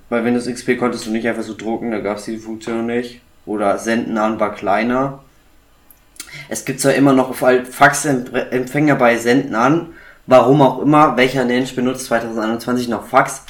Bei 0.08 0.24
Windows 0.24 0.46
XP 0.46 0.78
konntest 0.78 1.06
du 1.06 1.10
nicht 1.10 1.26
einfach 1.26 1.42
so 1.42 1.54
drucken, 1.54 1.90
da 1.90 2.00
gab's 2.00 2.24
die 2.24 2.38
Funktion 2.38 2.86
nicht. 2.86 3.20
Oder 3.44 3.78
senden 3.78 4.16
an 4.18 4.38
war 4.38 4.54
kleiner. 4.54 5.20
Es 6.48 6.64
gibt 6.64 6.80
zwar 6.80 6.94
immer 6.94 7.12
noch 7.12 7.34
Faxempfänger 7.34 8.94
bei 8.94 9.16
Senden 9.16 9.54
an, 9.54 9.88
warum 10.26 10.62
auch 10.62 10.80
immer, 10.80 11.16
welcher 11.16 11.44
Mensch 11.44 11.74
benutzt 11.74 12.06
2021 12.06 12.88
noch 12.88 13.06
Fax, 13.06 13.42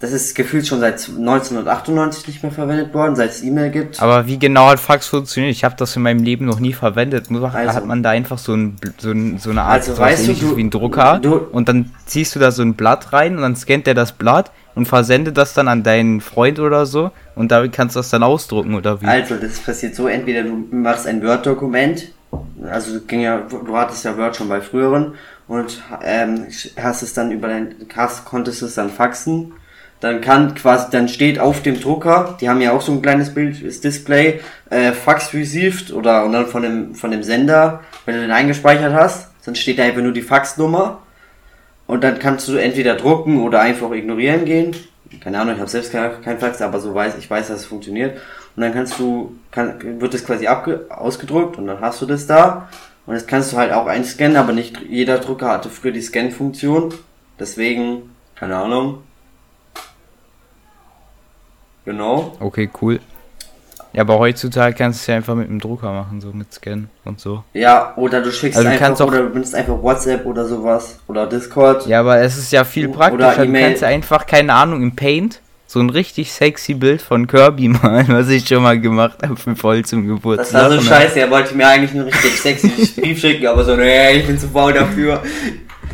Das 0.00 0.12
ist 0.12 0.36
gefühlt 0.36 0.64
schon 0.64 0.78
seit 0.78 1.08
1998 1.08 2.28
nicht 2.28 2.42
mehr 2.44 2.52
verwendet 2.52 2.94
worden, 2.94 3.16
seit 3.16 3.30
es 3.30 3.42
E-Mail 3.42 3.70
gibt. 3.70 4.00
Aber 4.00 4.26
wie 4.28 4.38
genau 4.38 4.68
hat 4.68 4.78
Fax 4.78 5.08
funktioniert? 5.08 5.52
Ich 5.52 5.64
habe 5.64 5.74
das 5.76 5.96
in 5.96 6.02
meinem 6.02 6.22
Leben 6.22 6.44
noch 6.46 6.60
nie 6.60 6.72
verwendet. 6.72 7.30
Nur 7.32 7.52
Also- 7.52 7.74
hat 7.74 7.84
man 7.84 8.02
da 8.04 8.10
einfach 8.10 8.38
so, 8.38 8.54
ein, 8.54 8.76
so, 8.98 9.10
ein, 9.10 9.38
so 9.38 9.50
eine 9.50 9.62
Art 9.62 9.88
Also, 9.88 9.98
weißt 9.98 10.28
du, 10.28 10.34
du- 10.34 10.56
wie 10.56 10.62
ein 10.62 10.70
Drucker 10.70 11.18
du- 11.20 11.38
und 11.50 11.68
dann 11.68 11.90
ziehst 12.06 12.36
du 12.36 12.38
da 12.38 12.52
so 12.52 12.62
ein 12.62 12.74
Blatt 12.74 13.12
rein 13.12 13.34
und 13.36 13.42
dann 13.42 13.56
scannt 13.56 13.88
der 13.88 13.94
das 13.94 14.12
Blatt 14.12 14.52
und 14.76 14.86
versendet 14.86 15.36
das 15.36 15.54
dann 15.54 15.66
an 15.66 15.82
deinen 15.82 16.20
Freund 16.20 16.60
oder 16.60 16.86
so 16.86 17.10
und 17.34 17.50
damit 17.50 17.72
kannst 17.72 17.96
du 17.96 17.98
das 17.98 18.10
dann 18.10 18.22
ausdrucken 18.22 18.76
oder 18.76 19.02
wie? 19.02 19.06
Also, 19.06 19.34
das 19.34 19.58
passiert 19.58 19.96
so, 19.96 20.06
entweder 20.06 20.44
du 20.44 20.64
machst 20.70 21.08
ein 21.08 21.20
Word-Dokument, 21.24 22.12
also 22.70 23.00
ging 23.00 23.22
ja, 23.22 23.38
du 23.48 23.76
hattest 23.76 24.04
ja 24.04 24.16
Word 24.16 24.36
schon 24.36 24.48
bei 24.48 24.60
früheren 24.60 25.14
und 25.48 25.82
ähm, 26.04 26.46
hast 26.80 27.02
es 27.02 27.14
dann 27.14 27.32
über 27.32 27.48
dein, 27.48 27.74
hast, 27.96 28.24
konntest 28.24 28.62
es 28.62 28.74
dann 28.76 28.90
faxen. 28.90 29.54
Dann 30.00 30.20
kann 30.20 30.54
quasi, 30.54 30.86
dann 30.92 31.08
steht 31.08 31.40
auf 31.40 31.62
dem 31.62 31.80
Drucker, 31.80 32.36
die 32.40 32.48
haben 32.48 32.60
ja 32.60 32.72
auch 32.72 32.80
so 32.80 32.92
ein 32.92 33.02
kleines 33.02 33.34
Bild, 33.34 33.66
das 33.66 33.80
Display, 33.80 34.40
äh, 34.70 34.92
Fax 34.92 35.34
received 35.34 35.92
oder 35.92 36.24
und 36.24 36.32
dann 36.32 36.46
von 36.46 36.62
dem, 36.62 36.94
von 36.94 37.10
dem 37.10 37.24
Sender, 37.24 37.80
wenn 38.06 38.14
du 38.14 38.20
den 38.20 38.30
eingespeichert 38.30 38.92
hast, 38.92 39.30
dann 39.44 39.56
steht 39.56 39.78
da 39.78 39.82
einfach 39.82 40.02
nur 40.02 40.12
die 40.12 40.22
Faxnummer 40.22 41.02
und 41.88 42.04
dann 42.04 42.18
kannst 42.18 42.46
du 42.46 42.56
entweder 42.56 42.94
drucken 42.94 43.42
oder 43.42 43.60
einfach 43.60 43.90
ignorieren 43.90 44.44
gehen. 44.44 44.76
Keine 45.20 45.40
Ahnung, 45.40 45.54
ich 45.54 45.60
habe 45.60 45.70
selbst 45.70 45.90
kein, 45.90 46.22
kein 46.22 46.38
Fax, 46.38 46.60
aber 46.60 46.80
so 46.80 46.94
weiß 46.94 47.16
ich 47.18 47.28
weiß, 47.28 47.48
dass 47.48 47.60
es 47.60 47.66
funktioniert. 47.66 48.18
Und 48.54 48.62
dann 48.62 48.74
kannst 48.74 48.98
du, 48.98 49.36
kann, 49.50 50.00
wird 50.00 50.14
es 50.14 50.24
quasi 50.24 50.46
abge, 50.46 50.86
ausgedruckt 50.90 51.58
und 51.58 51.66
dann 51.66 51.80
hast 51.80 52.02
du 52.02 52.06
das 52.06 52.26
da. 52.26 52.68
Und 53.06 53.14
das 53.14 53.26
kannst 53.26 53.52
du 53.52 53.56
halt 53.56 53.72
auch 53.72 53.86
einscannen, 53.86 54.36
aber 54.36 54.52
nicht 54.52 54.80
jeder 54.86 55.18
Drucker 55.18 55.48
hatte 55.48 55.70
früher 55.70 55.92
die 55.92 56.02
Scan-Funktion. 56.02 56.92
Deswegen, 57.40 58.10
keine 58.34 58.56
Ahnung. 58.56 58.98
Genau. 61.88 62.36
Okay, 62.38 62.68
cool. 62.82 63.00
Ja, 63.94 64.02
aber 64.02 64.18
heutzutage 64.18 64.74
kannst 64.76 64.98
du 64.98 65.02
es 65.02 65.06
ja 65.06 65.14
einfach 65.16 65.34
mit 65.34 65.48
dem 65.48 65.58
Drucker 65.58 65.90
machen, 65.90 66.20
so 66.20 66.32
mit 66.32 66.52
Scan 66.52 66.90
und 67.06 67.18
so. 67.18 67.44
Ja, 67.54 67.94
oder 67.96 68.20
du 68.20 68.30
schickst 68.30 68.58
Also 68.58 68.68
du 68.68 68.74
einfach, 68.74 69.06
oder 69.06 69.22
du 69.22 69.30
benutzt 69.30 69.54
einfach 69.54 69.82
WhatsApp 69.82 70.26
oder 70.26 70.44
sowas. 70.46 70.98
Oder 71.08 71.26
Discord. 71.26 71.86
Ja, 71.86 72.00
aber 72.00 72.18
es 72.18 72.36
ist 72.36 72.52
ja 72.52 72.64
viel 72.64 72.90
praktischer. 72.90 73.36
Du 73.36 73.44
E-Mail. 73.44 73.68
kannst 73.68 73.82
einfach, 73.84 74.26
keine 74.26 74.52
Ahnung, 74.52 74.82
im 74.82 74.94
Paint 74.94 75.40
so 75.66 75.80
ein 75.80 75.88
richtig 75.88 76.30
sexy 76.30 76.74
Bild 76.74 77.00
von 77.00 77.26
Kirby 77.26 77.68
malen, 77.82 78.08
was 78.08 78.28
ich 78.28 78.46
schon 78.46 78.62
mal 78.62 78.78
gemacht 78.78 79.18
habe 79.22 79.36
für 79.36 79.56
voll 79.56 79.82
zum 79.86 80.06
Das 80.06 80.16
Geburtstag. 80.16 80.62
war 80.64 80.70
so 80.72 80.76
Und 80.78 80.84
scheiße, 80.84 81.20
er 81.20 81.30
wollte 81.30 81.54
mir 81.56 81.68
eigentlich 81.68 81.92
einen 81.92 82.02
richtig 82.02 82.38
sexy 82.38 82.68
Brief 83.00 83.18
schicken, 83.18 83.46
aber 83.46 83.64
so, 83.64 83.74
nee, 83.76 84.12
ich 84.18 84.26
bin 84.26 84.38
zu 84.38 84.48
faul 84.48 84.74
dafür. 84.74 85.22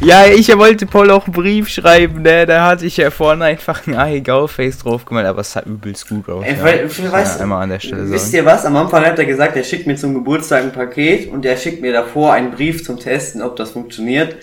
Ja, 0.00 0.26
ich 0.26 0.54
wollte 0.58 0.86
Paul 0.86 1.10
auch 1.10 1.24
einen 1.24 1.32
Brief 1.32 1.68
schreiben, 1.68 2.22
ne? 2.22 2.44
Da 2.46 2.66
hatte 2.66 2.84
ich 2.84 2.96
ja 2.96 3.10
vorne 3.10 3.44
einfach 3.44 3.86
ein 3.86 3.94
AEGAU-Face 3.94 4.78
drauf 4.78 5.04
gemalt, 5.04 5.26
aber 5.26 5.40
es 5.40 5.52
sah 5.52 5.62
übelst 5.62 6.08
gut 6.08 6.28
aus. 6.28 6.44
Ey, 6.44 6.56
ja. 6.56 6.62
weil- 6.62 6.84
man 7.02 7.12
weißt- 7.12 7.38
ja 7.48 7.58
an 7.58 7.68
der 7.70 7.80
Stelle 7.80 8.10
Wisst 8.10 8.26
sagen. 8.32 8.36
ihr 8.36 8.44
was? 8.44 8.64
Am 8.66 8.76
Anfang 8.76 9.04
hat 9.04 9.18
er 9.18 9.24
gesagt, 9.24 9.56
er 9.56 9.64
schickt 9.64 9.86
mir 9.86 9.96
zum 9.96 10.12
Geburtstag 10.14 10.62
ein 10.64 10.72
Paket 10.72 11.30
und 11.30 11.46
er 11.46 11.56
schickt 11.56 11.80
mir 11.80 11.92
davor 11.92 12.32
einen 12.34 12.50
Brief 12.50 12.84
zum 12.84 12.98
Testen, 12.98 13.40
ob 13.40 13.56
das 13.56 13.70
funktioniert. 13.70 14.36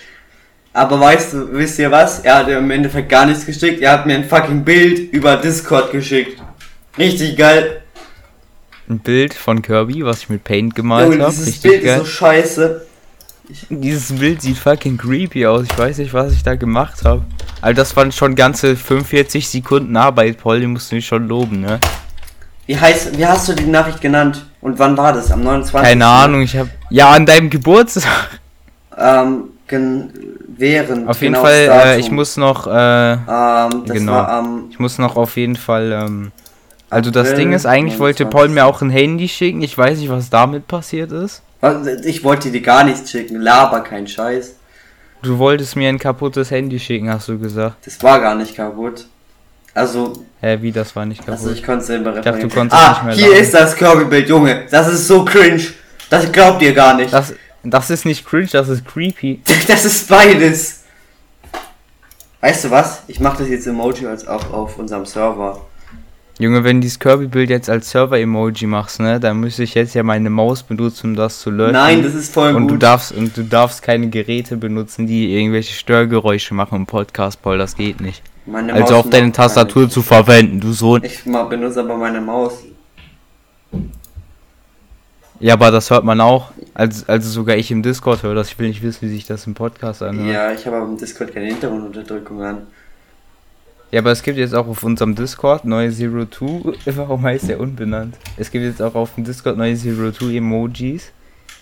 Aber 0.73 0.99
weißt 0.99 1.33
du, 1.33 1.53
wisst 1.53 1.77
ihr 1.79 1.91
was? 1.91 2.19
Er 2.19 2.37
hat 2.37 2.47
im 2.47 2.71
Endeffekt 2.71 3.09
gar 3.09 3.25
nichts 3.25 3.45
geschickt. 3.45 3.81
Er 3.81 3.91
hat 3.91 4.05
mir 4.07 4.15
ein 4.15 4.23
fucking 4.23 4.63
Bild 4.63 5.11
über 5.11 5.35
Discord 5.35 5.91
geschickt. 5.91 6.41
Richtig 6.97 7.35
geil. 7.37 7.81
Ein 8.89 8.99
Bild 8.99 9.33
von 9.33 9.61
Kirby, 9.61 10.03
was 10.05 10.19
ich 10.21 10.29
mit 10.29 10.43
Paint 10.43 10.75
gemalt 10.75 11.19
habe. 11.19 11.29
dieses 11.29 11.47
Richtig 11.47 11.61
Bild 11.71 11.83
geil. 11.83 11.93
ist 11.97 11.99
so 11.99 12.05
scheiße. 12.05 12.85
Dieses 13.69 14.17
Bild 14.17 14.41
sieht 14.41 14.57
fucking 14.57 14.97
creepy 14.97 15.45
aus. 15.45 15.63
Ich 15.63 15.77
weiß 15.77 15.97
nicht, 15.97 16.13
was 16.13 16.33
ich 16.33 16.43
da 16.43 16.55
gemacht 16.55 17.03
habe. 17.03 17.23
Also 17.61 17.75
das 17.75 17.95
waren 17.95 18.11
schon 18.11 18.35
ganze 18.35 18.75
45 18.75 19.47
Sekunden 19.47 19.95
Arbeit, 19.97 20.37
Paul, 20.37 20.59
den 20.61 20.71
musst 20.71 20.91
du 20.91 20.95
mich 20.95 21.05
schon 21.05 21.27
loben, 21.27 21.61
ne? 21.61 21.79
Wie 22.65 22.79
heißt, 22.79 23.17
wie 23.17 23.25
hast 23.25 23.49
du 23.49 23.53
die 23.53 23.65
Nachricht 23.65 23.99
genannt? 24.01 24.45
Und 24.61 24.79
wann 24.79 24.95
war 24.95 25.11
das? 25.11 25.31
Am 25.31 25.43
29. 25.43 25.89
Keine 25.89 26.05
Ahnung, 26.05 26.41
ich 26.41 26.55
habe 26.55 26.69
Ja, 26.89 27.09
an 27.09 27.25
deinem 27.25 27.49
Geburtstag. 27.49 28.39
Ähm, 28.97 29.45
gen, 29.67 30.09
während. 30.47 31.07
Auf 31.07 31.21
jeden 31.21 31.33
genau 31.33 31.43
Fall, 31.45 31.69
äh, 31.69 31.99
ich 31.99 32.11
muss 32.11 32.37
noch, 32.37 32.67
äh, 32.67 33.13
Ähm, 33.13 33.19
das 33.85 33.97
genau. 33.97 34.11
war 34.13 34.29
am. 34.29 34.67
ich 34.69 34.79
muss 34.79 34.97
noch 34.97 35.17
auf 35.17 35.35
jeden 35.37 35.55
Fall, 35.55 35.91
ähm, 35.91 36.31
also 36.89 37.09
das 37.09 37.33
Ding 37.33 37.53
ist, 37.53 37.65
eigentlich 37.65 37.99
wollte 37.99 38.23
29. 38.23 38.29
Paul 38.29 38.49
mir 38.49 38.65
auch 38.65 38.81
ein 38.81 38.89
Handy 38.89 39.27
schicken. 39.27 39.61
Ich 39.61 39.77
weiß 39.77 39.99
nicht, 39.99 40.09
was 40.09 40.29
damit 40.29 40.67
passiert 40.67 41.11
ist. 41.11 41.41
Was- 41.61 41.87
Ich 42.05 42.23
wollte 42.23 42.51
dir 42.51 42.61
gar 42.61 42.83
nichts 42.83 43.09
schicken. 43.11 43.39
Laber 43.39 43.81
kein 43.81 44.07
Scheiß. 44.07 44.55
Du 45.21 45.37
wolltest 45.37 45.75
mir 45.75 45.87
ein 45.89 45.99
kaputtes 45.99 46.49
Handy 46.51 46.79
schicken, 46.79 47.09
hast 47.09 47.27
du 47.27 47.37
gesagt. 47.37 47.85
Das 47.85 48.01
war 48.01 48.19
gar 48.19 48.33
nicht 48.35 48.55
kaputt. 48.55 49.05
Also, 49.73 50.25
Hä, 50.41 50.57
wie, 50.61 50.71
das 50.71 50.95
war 50.95 51.05
nicht 51.05 51.19
kaputt? 51.19 51.33
also 51.33 51.51
ich 51.51 51.63
konnte 51.63 51.81
es 51.81 51.87
dachte, 51.87 52.15
reparieren. 52.17 52.49
du 52.49 52.55
konntest 52.55 52.81
ah, 52.81 52.89
nicht 52.91 53.03
mehr 53.05 53.13
hier 53.15 53.27
laden. 53.29 53.43
ist 53.43 53.53
das 53.53 53.75
Kirby-Bild, 53.75 54.27
Junge. 54.27 54.65
Das 54.69 54.87
ist 54.91 55.07
so 55.07 55.23
cringe. 55.23 55.61
Das 56.09 56.29
glaubt 56.31 56.61
ihr 56.61 56.73
gar 56.73 56.95
nicht. 56.95 57.13
das, 57.13 57.33
das 57.63 57.89
ist 57.89 58.05
nicht 58.05 58.25
cringe, 58.25 58.49
das 58.51 58.67
ist 58.67 58.85
creepy. 58.85 59.41
Das 59.67 59.85
ist 59.85 60.09
beides. 60.09 60.79
Weißt 62.41 62.65
du 62.65 62.71
was? 62.71 63.03
Ich 63.07 63.19
mache 63.19 63.37
das 63.43 63.49
jetzt 63.49 63.67
Emoji 63.67 64.07
als 64.07 64.27
auf, 64.27 64.51
auf 64.51 64.77
unserem 64.79 65.05
Server. 65.05 65.61
Junge, 66.41 66.63
wenn 66.63 66.77
du 66.77 66.81
dieses 66.81 66.97
Kirby-Bild 66.97 67.51
jetzt 67.51 67.69
als 67.69 67.91
Server-Emoji 67.91 68.65
machst, 68.65 68.99
ne, 68.99 69.19
dann 69.19 69.39
müsste 69.39 69.61
ich 69.61 69.75
jetzt 69.75 69.93
ja 69.93 70.01
meine 70.01 70.31
Maus 70.31 70.63
benutzen, 70.63 71.11
um 71.11 71.15
das 71.15 71.39
zu 71.39 71.51
löschen. 71.51 71.73
Nein, 71.73 72.01
das 72.01 72.15
ist 72.15 72.33
voll 72.33 72.55
und 72.55 72.63
gut. 72.63 72.71
du 72.71 72.77
darfst 72.77 73.11
und 73.11 73.37
du 73.37 73.43
darfst 73.43 73.83
keine 73.83 74.09
Geräte 74.09 74.57
benutzen, 74.57 75.05
die 75.05 75.35
irgendwelche 75.35 75.73
Störgeräusche 75.73 76.55
machen 76.55 76.77
im 76.77 76.85
Podcast, 76.87 77.43
Paul, 77.43 77.59
das 77.59 77.75
geht 77.75 78.01
nicht. 78.01 78.23
Meine 78.47 78.73
Also 78.73 78.95
Maus 78.95 79.05
auf 79.05 79.09
deine 79.11 79.31
Tastatur 79.31 79.87
zu 79.87 80.01
verwenden, 80.01 80.59
du 80.59 80.73
Sohn. 80.73 81.03
Ich 81.03 81.23
benutze 81.23 81.81
aber 81.81 81.95
meine 81.95 82.19
Maus. 82.19 82.63
Ja, 85.39 85.53
aber 85.53 85.69
das 85.69 85.91
hört 85.91 86.03
man 86.03 86.21
auch. 86.21 86.51
Also, 86.73 87.03
also 87.05 87.29
sogar 87.29 87.55
ich 87.55 87.69
im 87.69 87.83
Discord 87.83 88.23
höre 88.23 88.33
das. 88.33 88.47
Ich 88.47 88.57
will 88.57 88.67
nicht 88.67 88.81
wissen, 88.81 89.01
wie 89.01 89.13
sich 89.13 89.27
das 89.27 89.45
im 89.45 89.53
Podcast 89.53 90.01
anhört. 90.01 90.27
Ja. 90.27 90.49
Ja, 90.49 90.53
ich 90.53 90.65
habe 90.65 90.77
aber 90.77 90.87
im 90.87 90.97
Discord 90.97 91.33
keine 91.33 91.47
Hintergrundunterdrückung 91.47 92.41
an. 92.41 92.57
Aber 93.99 94.11
es 94.11 94.23
gibt 94.23 94.37
jetzt 94.37 94.53
auch 94.55 94.67
auf 94.67 94.83
unserem 94.83 95.15
Discord 95.15 95.65
neue 95.65 95.91
Zero 95.91 96.25
Two. 96.25 96.73
Warum 96.85 97.23
heißt 97.23 97.49
der 97.49 97.59
unbenannt? 97.59 98.15
Es 98.37 98.49
gibt 98.51 98.63
jetzt 98.63 98.81
auch 98.81 98.95
auf 98.95 99.15
dem 99.15 99.23
Discord 99.25 99.57
neue 99.57 99.75
Zero 99.75 100.11
Two 100.11 100.29
Emojis. 100.29 101.11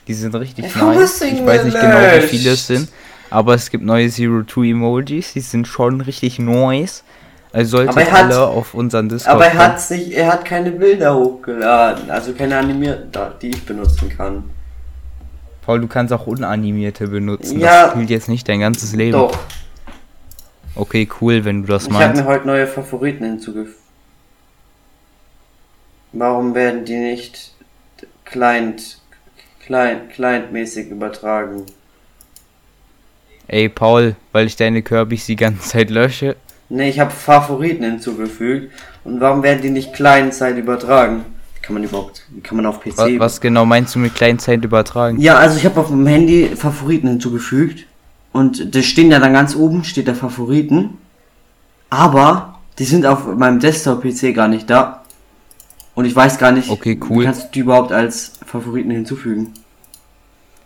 Die 0.07 0.13
sind 0.13 0.35
richtig 0.35 0.65
warum 0.75 0.95
nice. 0.95 1.21
Ich 1.21 1.45
weiß 1.45 1.65
nicht 1.65 1.79
genau, 1.79 1.97
wie 1.99 2.21
viele 2.27 2.51
es 2.51 2.67
sind. 2.67 2.89
Aber 3.29 3.53
es 3.53 3.69
gibt 3.69 3.83
neue 3.83 4.09
Zero 4.09 4.41
Two 4.43 4.63
Emojis. 4.63 5.33
Die 5.33 5.39
sind 5.41 5.67
schon 5.67 6.01
richtig 6.01 6.39
nice. 6.39 7.03
Also 7.51 7.77
solltet 7.77 7.89
Aber 7.91 8.01
er 8.01 8.11
hat- 8.11 8.23
alle 8.25 8.45
auf 8.45 8.73
unseren 8.75 9.09
Discord 9.09 9.35
Aber 9.35 9.45
er 9.45 9.51
kommen. 9.51 9.63
hat 9.63 9.81
sich, 9.81 10.15
er 10.15 10.27
hat 10.33 10.45
keine 10.45 10.71
Bilder 10.71 11.15
hochgeladen, 11.15 12.11
also 12.11 12.33
keine 12.33 12.55
animierten, 12.57 13.09
die 13.41 13.49
ich 13.49 13.65
benutzen 13.65 14.09
kann. 14.15 14.43
Paul, 15.65 15.81
du 15.81 15.87
kannst 15.87 16.13
auch 16.13 16.27
unanimierte 16.27 17.07
benutzen. 17.07 17.59
Ja. 17.59 17.85
Das 17.85 17.91
spielt 17.93 18.09
jetzt 18.11 18.29
nicht 18.29 18.47
dein 18.47 18.59
ganzes 18.59 18.93
Leben. 18.93 19.13
Doch, 19.13 19.35
Okay, 20.75 21.07
cool, 21.19 21.43
wenn 21.45 21.63
du 21.63 21.67
das 21.67 21.87
ich 21.87 21.93
habe 21.93 22.05
meinst. 22.05 22.21
mir 22.21 22.27
heute 22.27 22.47
neue 22.47 22.67
Favoriten 22.67 23.25
hinzugefügt. 23.25 23.77
Warum 26.11 26.55
werden 26.55 26.85
die 26.85 26.97
nicht 26.97 27.53
client, 28.25 28.99
client, 29.65 30.09
clientmäßig 30.11 30.89
übertragen? 30.89 31.65
Ey, 33.47 33.67
Paul, 33.69 34.15
weil 34.31 34.47
ich 34.47 34.55
deine 34.55 34.81
Kirbys 34.81 35.25
die 35.25 35.35
ganze 35.35 35.61
Zeit 35.69 35.89
lösche. 35.89 36.35
Ne, 36.69 36.87
ich 36.87 36.99
habe 36.99 37.11
Favoriten 37.11 37.83
hinzugefügt. 37.83 38.71
Und 39.03 39.19
warum 39.19 39.41
werden 39.43 39.61
die 39.61 39.71
nicht 39.71 39.93
clientzeit 39.93 40.55
übertragen? 40.57 41.25
Wie 41.55 41.61
kann 41.61 41.73
man 41.73 41.83
überhaupt, 41.83 42.25
wie 42.29 42.41
kann 42.41 42.57
man 42.57 42.65
auf 42.67 42.79
PC? 42.79 42.97
Was, 42.97 43.19
was 43.19 43.41
genau 43.41 43.65
meinst 43.65 43.95
du 43.95 43.99
mit 43.99 44.13
Kleinzeit 44.15 44.63
übertragen? 44.63 45.19
Ja, 45.19 45.37
also 45.37 45.57
ich 45.57 45.65
habe 45.65 45.79
auf 45.79 45.87
dem 45.87 46.05
Handy 46.05 46.55
Favoriten 46.55 47.07
hinzugefügt. 47.07 47.85
Und 48.39 48.73
da 48.73 48.81
stehen 48.81 49.11
ja 49.11 49.19
dann 49.19 49.33
ganz 49.33 49.55
oben, 49.55 49.83
steht 49.83 50.07
da 50.07 50.13
Favoriten. 50.13 50.97
Aber 51.89 52.59
die 52.77 52.85
sind 52.85 53.05
auf 53.05 53.25
meinem 53.35 53.59
Desktop-PC 53.59 54.33
gar 54.33 54.47
nicht 54.47 54.69
da. 54.69 55.03
Und 55.95 56.05
ich 56.05 56.15
weiß 56.15 56.37
gar 56.37 56.51
nicht, 56.53 56.69
Okay, 56.69 56.97
cool. 57.09 57.19
wie 57.21 57.25
kannst 57.25 57.43
du 57.43 57.47
die 57.53 57.59
überhaupt 57.59 57.91
als 57.91 58.33
Favoriten 58.45 58.91
hinzufügen? 58.91 59.53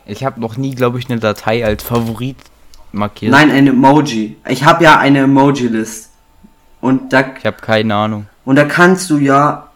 Ich 0.06 0.24
habe 0.24 0.40
noch 0.40 0.58
nie, 0.58 0.76
glaube 0.76 1.00
ich, 1.00 1.10
eine 1.10 1.20
Datei 1.20 1.66
als 1.66 1.82
Favorit 1.84 2.38
markiert. 2.92 3.32
Nein, 3.32 3.50
ein 3.50 3.66
Emoji. 3.66 4.36
Ich 4.48 4.64
habe 4.66 4.84
ja 4.84 5.00
eine 5.00 5.20
Emoji-List. 5.22 6.10
Und 6.82 7.12
da, 7.14 7.24
Ich 7.40 7.46
habe 7.46 7.58
keine 7.62 7.96
Ahnung. 7.96 8.28
und 8.46 8.56
da 8.58 8.66
kannst 8.66 9.10
du 9.10 9.18
ja... 9.18 9.70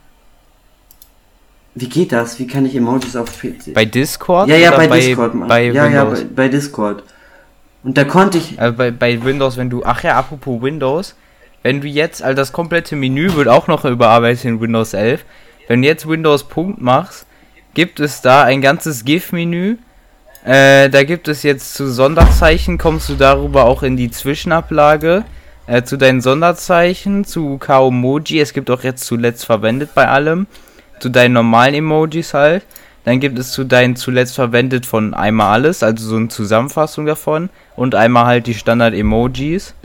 Wie 1.74 1.89
geht 1.89 2.12
das? 2.12 2.38
Wie 2.39 2.48
kann 2.48 2.66
ich 2.66 2.75
Emojis 2.75 3.16
auf 3.16 3.30
PC? 3.39 3.74
Bei 3.74 3.86
Discord? 3.86 4.50
ja, 4.50 4.58
ja, 4.58 4.72
bei, 4.72 4.88
bei 4.88 5.00
Discord. 5.00 5.36
Mann. 5.36 5.48
Bei 5.48 5.63
ja, 5.66 5.86
ja, 5.88 6.01
Windows? 6.06 6.22
bei, 6.24 6.27
bei 6.36 6.48
Discord. 6.50 7.04
Und 7.84 7.98
da 7.98 8.03
konnte 8.03 8.38
ich... 8.38 8.60
Äh, 8.60 8.72
bei, 8.72 8.91
bei 8.91 9.24
Windows, 9.24 9.57
wenn 9.57 9.69
du. 9.69 9.84
Ach 9.86 10.03
ja, 10.03 10.15
apropos 10.17 10.62
Windows. 10.62 11.15
Wenn 11.63 11.81
du 11.81 11.88
jetzt, 11.88 12.24
also 12.24 12.36
das 12.36 12.51
komplette 12.51 12.96
Menü 12.96 13.34
wird 13.34 13.48
auch 13.48 13.67
noch 13.67 13.86
überarbeitet 13.86 14.46
in 14.46 14.62
Windows 14.62 14.93
11. 14.93 15.25
Wenn 15.67 15.81
du 15.81 15.88
jetzt 15.88 16.07
Windows 16.07 16.43
Punkt 16.46 16.81
machst, 16.81 17.25
gibt 17.74 18.00
es 18.00 18.22
da 18.22 18.43
ein 18.43 18.62
ganzes 18.62 19.05
GIF-Menü. 19.05 19.77
Äh, 20.46 20.89
da 20.89 21.03
gibt 21.03 21.27
es 21.27 21.43
jetzt 21.43 21.74
zu 21.74 21.91
Sonderzeichen, 21.91 22.77
kommst 22.77 23.10
du 23.10 23.15
darüber 23.15 23.65
auch 23.65 23.84
in 23.84 23.98
die 23.98 24.12
Zwischenablage. 24.12 25.25
äh, 25.67 25.84
zu 25.84 25.98
deinen 25.98 26.22
Sonderzeichen, 26.22 27.25
zu 27.25 27.57
Kaomoji, 27.57 28.39
es 28.39 28.53
gibt 28.53 28.72
auch 28.72 28.84
jetzt 28.84 29.05
zuletzt 29.05 29.46
verwendet 29.46 29.89
bei 29.93 30.07
allem, 30.07 30.48
zu 31.00 31.10
deinen 31.10 31.34
normalen 31.34 31.75
Emojis 31.75 32.34
halt. 32.34 32.63
Dann 33.07 33.21
gibt 33.21 33.39
es 33.39 33.53
zu 33.53 33.63
deinen 33.63 33.95
zuletzt 33.95 34.35
verwendet 34.35 34.85
von 34.85 35.13
einmal 35.13 35.53
alles, 35.53 35.81
also 35.81 36.09
so 36.09 36.17
eine 36.17 36.27
Zusammenfassung 36.27 37.05
davon. 37.05 37.47
Und 37.77 37.95
einmal 37.95 38.25
halt 38.25 38.47
die 38.47 38.53
Standard-Emojis. 38.53 39.75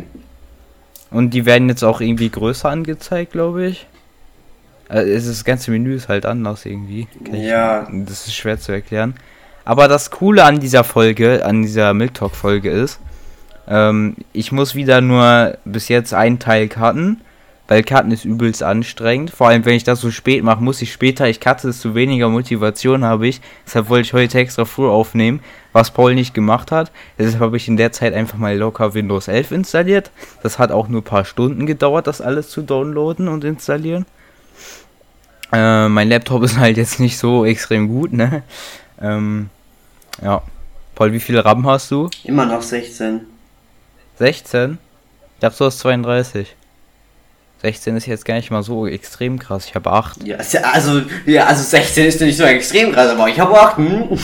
Und 1.13 1.31
die 1.31 1.47
werden 1.47 1.69
jetzt 1.69 1.85
auch 1.85 2.01
irgendwie 2.01 2.31
größer 2.31 2.69
angezeigt, 2.69 3.31
glaube 3.31 3.67
ich. 3.67 3.87
Also 4.89 5.29
das 5.29 5.45
ganze 5.45 5.71
Menü 5.71 5.95
ist 5.95 6.09
halt 6.09 6.27
anders 6.27 6.67
irgendwie. 6.67 7.07
Ja. 7.31 7.87
Ich, 7.93 8.07
das 8.07 8.27
ist 8.27 8.35
schwer 8.35 8.59
zu 8.59 8.73
erklären. 8.73 9.15
Aber 9.65 9.87
das 9.87 10.11
Coole 10.11 10.43
an 10.43 10.59
dieser 10.59 10.83
Folge, 10.83 11.47
an 11.47 11.63
dieser 11.63 11.95
Milk 11.95 12.15
Talk 12.15 12.35
Folge 12.35 12.71
ist, 12.71 12.99
ähm, 13.69 14.17
ich 14.33 14.51
muss 14.51 14.75
wieder 14.75 15.01
nur 15.01 15.59
bis 15.65 15.87
jetzt 15.87 16.13
einen 16.13 16.41
Teil 16.41 16.67
cutten, 16.67 17.21
weil 17.69 17.83
Cutten 17.83 18.11
ist 18.11 18.25
übelst 18.25 18.63
anstrengend. 18.63 19.31
Vor 19.31 19.49
allem, 19.49 19.65
wenn 19.65 19.75
ich 19.75 19.85
das 19.85 20.01
so 20.01 20.11
spät 20.11 20.43
mache, 20.43 20.63
muss 20.63 20.83
ich 20.83 20.93
später, 20.93 21.29
ich 21.29 21.41
cutte, 21.41 21.69
desto 21.69 21.95
weniger 21.95 22.29
Motivation 22.29 23.05
habe 23.05 23.29
ich. 23.29 23.41
Deshalb 23.67 23.89
wollte 23.89 24.07
ich 24.07 24.13
heute 24.13 24.39
extra 24.39 24.65
früh 24.65 24.89
aufnehmen, 24.89 25.41
was 25.73 25.91
Paul 25.91 26.15
nicht 26.15 26.35
gemacht 26.35 26.71
hat. 26.71 26.91
Deshalb 27.19 27.41
habe 27.41 27.57
ich 27.57 27.69
in 27.69 27.77
der 27.77 27.93
Zeit 27.93 28.15
einfach 28.15 28.39
mal 28.39 28.57
locker 28.57 28.95
Windows 28.95 29.29
11 29.29 29.53
installiert. 29.53 30.11
Das 30.43 30.59
hat 30.59 30.71
auch 30.71 30.89
nur 30.89 31.01
ein 31.01 31.05
paar 31.05 31.25
Stunden 31.25 31.67
gedauert, 31.67 32.07
das 32.07 32.21
alles 32.21 32.51
zu 32.51 32.63
downloaden 32.63 33.29
und 33.29 33.45
installieren. 33.45 34.07
Äh, 35.53 35.89
mein 35.89 36.09
Laptop 36.09 36.43
ist 36.43 36.59
halt 36.59 36.77
jetzt 36.77 36.99
nicht 36.99 37.19
so 37.19 37.45
extrem 37.45 37.89
gut, 37.89 38.13
ne? 38.13 38.43
Ähm, 39.01 39.51
ja. 40.23 40.43
Paul, 40.95 41.13
wie 41.13 41.21
viel 41.21 41.39
RAM 41.39 41.67
hast 41.67 41.91
du? 41.91 42.11
Immer 42.25 42.47
noch 42.47 42.63
16. 42.63 43.23
16? 44.19 44.79
Ich 45.35 45.41
dachte, 45.41 45.59
du 45.59 45.65
hast 45.65 45.79
32. 45.81 46.55
16 47.63 47.97
ist 47.97 48.07
jetzt 48.07 48.25
gar 48.25 48.35
nicht 48.35 48.51
mal 48.51 48.65
so 48.65 48.89
extrem 48.89 49.39
krass. 49.39 49.67
Ich 49.67 49.77
habe 49.77 49.91
8. 49.91 50.27
Ja, 50.27 50.37
also, 50.73 51.03
ja, 51.27 51.47
also 51.47 51.63
16 51.63 52.07
ist 52.07 52.21
nicht 52.21 52.37
so 52.37 52.43
extrem 52.43 52.93
krass, 52.93 53.11
aber 53.11 53.29
ich 53.29 53.39
habe 53.39 53.59
8. 53.59 53.77
Hm? 53.77 54.19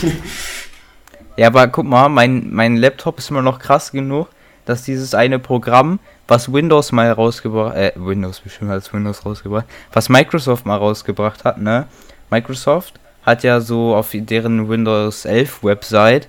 Ja, 1.36 1.46
aber 1.46 1.68
guck 1.68 1.86
mal, 1.86 2.08
mein, 2.08 2.48
mein 2.50 2.76
Laptop 2.76 3.18
ist 3.18 3.30
immer 3.30 3.42
noch 3.42 3.60
krass 3.60 3.92
genug, 3.92 4.28
dass 4.64 4.82
dieses 4.82 5.14
eine 5.14 5.38
Programm, 5.38 6.00
was 6.26 6.52
Windows 6.52 6.90
mal 6.90 7.12
rausgebracht, 7.12 7.76
äh, 7.76 7.92
Windows 7.94 8.40
bestimmt 8.40 8.72
als 8.72 8.92
Windows 8.92 9.24
rausgebracht, 9.24 9.66
was 9.92 10.08
Microsoft 10.08 10.66
mal 10.66 10.76
rausgebracht 10.76 11.44
hat, 11.44 11.58
ne? 11.58 11.86
Microsoft 12.30 12.94
hat 13.22 13.44
ja 13.44 13.60
so 13.60 13.94
auf 13.94 14.10
deren 14.12 14.68
Windows 14.68 15.26
11 15.26 15.62
Website 15.62 16.28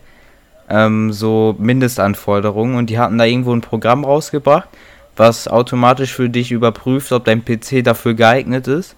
ähm, 0.69 1.11
so 1.11 1.55
Mindestanforderungen 1.57 2.75
und 2.75 2.91
die 2.91 2.99
hatten 2.99 3.17
da 3.17 3.25
irgendwo 3.25 3.53
ein 3.53 3.61
Programm 3.61 4.05
rausgebracht, 4.05 4.69
was 5.19 5.49
automatisch 5.49 6.13
für 6.13 6.29
dich 6.29 6.51
überprüft, 6.51 7.11
ob 7.11 7.25
dein 7.25 7.43
PC 7.43 7.83
dafür 7.83 8.13
geeignet 8.13 8.67
ist. 8.67 8.95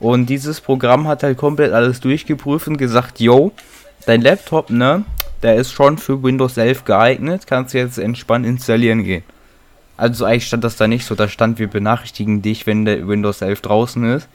Und 0.00 0.26
dieses 0.26 0.60
Programm 0.60 1.06
hat 1.06 1.22
halt 1.22 1.36
komplett 1.36 1.72
alles 1.72 2.00
durchgeprüft 2.00 2.68
und 2.68 2.78
gesagt, 2.78 3.20
yo, 3.20 3.52
dein 4.06 4.22
Laptop, 4.22 4.70
ne, 4.70 5.04
der 5.42 5.56
ist 5.56 5.72
schon 5.72 5.98
für 5.98 6.22
Windows 6.22 6.56
11 6.56 6.84
geeignet, 6.84 7.46
kannst 7.46 7.74
du 7.74 7.78
jetzt 7.78 7.98
entspannt 7.98 8.46
installieren 8.46 9.04
gehen. 9.04 9.24
Also 9.96 10.24
eigentlich 10.24 10.46
stand 10.46 10.64
das 10.64 10.76
da 10.76 10.86
nicht 10.86 11.04
so, 11.04 11.14
da 11.14 11.28
stand, 11.28 11.58
wir 11.58 11.68
benachrichtigen 11.68 12.40
dich, 12.40 12.66
wenn 12.66 12.84
der 12.84 13.06
Windows 13.06 13.42
11 13.42 13.60
draußen 13.60 14.04
ist. 14.14 14.28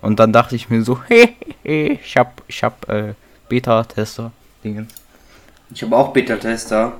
Und 0.00 0.20
dann 0.20 0.32
dachte 0.32 0.54
ich 0.54 0.68
mir 0.68 0.82
so, 0.82 1.00
hehehe, 1.08 1.98
ich 2.04 2.16
hab, 2.16 2.42
ich 2.46 2.62
hab 2.62 2.88
äh, 2.88 3.14
Beta-Tester. 3.48 4.30
Dingens. 4.62 4.92
Ich 5.74 5.82
habe 5.82 5.96
auch 5.96 6.12
Beta-Tester. 6.12 6.92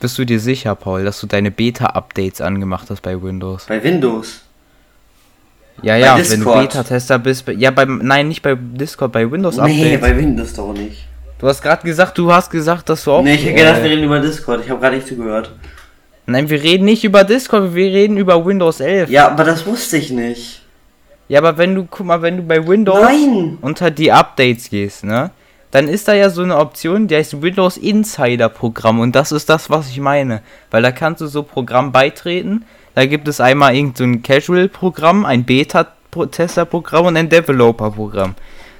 Bist 0.00 0.18
du 0.18 0.24
dir 0.24 0.40
sicher, 0.40 0.74
Paul, 0.74 1.04
dass 1.04 1.20
du 1.20 1.26
deine 1.26 1.50
Beta-Updates 1.50 2.40
angemacht 2.40 2.88
hast 2.90 3.02
bei 3.02 3.20
Windows? 3.22 3.66
Bei 3.66 3.82
Windows. 3.82 4.40
Ja, 5.82 5.94
Bei 5.94 5.98
ja, 6.00 6.16
wenn 6.16 6.22
du 6.24 6.30
Discord. 6.36 6.60
Beta-Tester 6.70 7.18
bist. 7.18 7.46
Ja, 7.56 7.70
beim. 7.70 7.98
Nein, 8.02 8.28
nicht 8.28 8.40
bei 8.42 8.56
Discord, 8.58 9.12
bei 9.12 9.30
Windows 9.30 9.58
Nee, 9.58 9.98
bei 9.98 10.16
Windows 10.16 10.54
doch 10.54 10.72
nicht. 10.72 11.04
du 11.38 11.46
hast 11.48 11.60
gerade 11.62 11.82
gesagt, 11.84 12.16
du 12.16 12.32
hast 12.32 12.50
gesagt, 12.50 12.88
dass 12.88 13.04
du 13.04 13.12
auch. 13.12 13.22
nee, 13.22 13.34
ich 13.34 13.46
hab 13.46 13.54
gedacht, 13.56 13.82
wir 13.82 13.90
äh, 13.90 13.94
reden 13.94 14.04
über 14.04 14.20
Discord. 14.20 14.62
Ich 14.64 14.70
habe 14.70 14.80
gerade 14.80 14.96
nicht 14.96 15.06
zugehört. 15.06 15.52
nein, 16.24 16.48
wir 16.48 16.62
reden 16.62 16.86
nicht 16.86 17.04
über 17.04 17.24
Discord, 17.24 17.74
wir 17.74 17.86
reden 17.92 18.16
über 18.16 18.44
Windows 18.46 18.80
11. 18.80 19.10
Ja, 19.10 19.28
aber 19.28 19.44
das 19.44 19.66
wusste 19.66 19.98
ich 19.98 20.10
nicht. 20.10 20.62
Ja, 21.28 21.40
aber 21.40 21.58
wenn 21.58 21.74
du, 21.74 21.86
guck 21.90 22.06
mal, 22.06 22.22
wenn 22.22 22.38
du 22.38 22.42
bei 22.44 22.66
Windows 22.66 23.02
Nein! 23.02 23.58
unter 23.60 23.90
die 23.90 24.10
Updates 24.12 24.70
gehst, 24.70 25.04
ne? 25.04 25.30
Dann 25.76 25.88
ist 25.88 26.08
da 26.08 26.14
ja 26.14 26.30
so 26.30 26.42
eine 26.42 26.56
Option, 26.56 27.06
die 27.06 27.16
heißt 27.16 27.42
Windows 27.42 27.76
Insider 27.76 28.48
Programm 28.48 28.98
und 28.98 29.14
das 29.14 29.30
ist 29.30 29.50
das, 29.50 29.68
was 29.68 29.90
ich 29.90 30.00
meine. 30.00 30.40
Weil 30.70 30.80
da 30.82 30.90
kannst 30.90 31.20
du 31.20 31.26
so 31.26 31.42
Programm 31.42 31.92
beitreten. 31.92 32.64
Da 32.94 33.04
gibt 33.04 33.28
es 33.28 33.42
einmal 33.42 33.74
irgendein 33.74 33.94
so 33.94 34.04
ein 34.04 34.22
Casual-Programm, 34.22 35.26
ein 35.26 35.44
Beta-Tester-Programm 35.44 37.04
und 37.04 37.18
ein 37.18 37.28
Developer-Programm. 37.28 38.36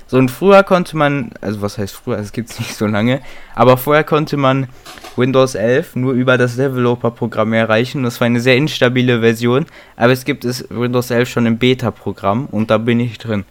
So 0.06 0.16
und 0.16 0.30
früher 0.30 0.62
konnte 0.62 0.96
man, 0.96 1.32
also 1.42 1.60
was 1.60 1.76
heißt 1.76 1.94
früher, 1.94 2.16
es 2.16 2.32
gibt's 2.32 2.58
nicht 2.58 2.74
so 2.74 2.86
lange, 2.86 3.20
aber 3.54 3.76
vorher 3.76 4.02
konnte 4.04 4.38
man 4.38 4.68
Windows 5.16 5.54
11 5.54 5.96
nur 5.96 6.14
über 6.14 6.38
das 6.38 6.56
Developer-Programm 6.56 7.52
erreichen. 7.52 8.04
Das 8.04 8.22
war 8.22 8.24
eine 8.24 8.40
sehr 8.40 8.56
instabile 8.56 9.20
Version, 9.20 9.66
aber 9.96 10.14
es 10.14 10.24
gibt 10.24 10.46
es 10.46 10.64
Windows 10.70 11.10
11 11.10 11.28
schon 11.28 11.44
im 11.44 11.58
Beta-Programm 11.58 12.46
und 12.46 12.70
da 12.70 12.78
bin 12.78 13.00
ich 13.00 13.18
drin. 13.18 13.44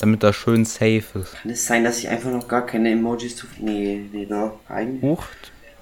Damit 0.00 0.22
das 0.22 0.34
schön 0.34 0.64
safe 0.64 1.02
ist. 1.14 1.36
Kann 1.42 1.50
es 1.50 1.66
sein, 1.66 1.84
dass 1.84 1.98
ich 1.98 2.08
einfach 2.08 2.30
noch 2.30 2.48
gar 2.48 2.64
keine 2.66 2.90
Emojis 2.90 3.36
zu. 3.36 3.46
Nee, 3.58 4.00
nee, 4.12 4.26
doch. 4.26 4.58
Eigentlich. 4.68 5.02
Huch, 5.02 5.24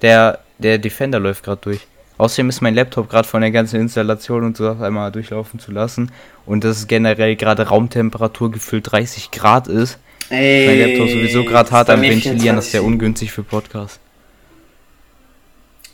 der, 0.01 0.39
der 0.57 0.77
Defender 0.77 1.19
läuft 1.19 1.43
gerade 1.43 1.61
durch. 1.61 1.87
Außerdem 2.17 2.49
ist 2.49 2.59
mein 2.59 2.75
Laptop 2.75 3.09
gerade 3.09 3.25
von 3.27 3.39
der 3.39 3.51
ganzen 3.51 3.79
Installation 3.79 4.43
und 4.43 4.57
so 4.57 4.69
einmal 4.71 5.09
durchlaufen 5.09 5.57
zu 5.57 5.71
lassen. 5.71 6.11
Und 6.45 6.65
das 6.65 6.79
ist 6.79 6.87
generell 6.89 7.37
gerade 7.37 7.67
Raumtemperatur 7.67 8.51
gefühlt 8.51 8.91
30 8.91 9.31
Grad 9.31 9.69
ist. 9.69 9.97
Ey, 10.29 10.67
Mein 10.67 10.79
Laptop 10.79 11.09
sowieso 11.09 11.45
gerade 11.45 11.71
hart 11.71 11.89
am 11.89 12.01
Ventilieren, 12.01 12.57
das 12.57 12.65
ist 12.65 12.71
sehr 12.73 12.81
24,7. 12.81 12.85
ungünstig 12.85 13.31
für 13.31 13.43
Podcast. 13.43 14.01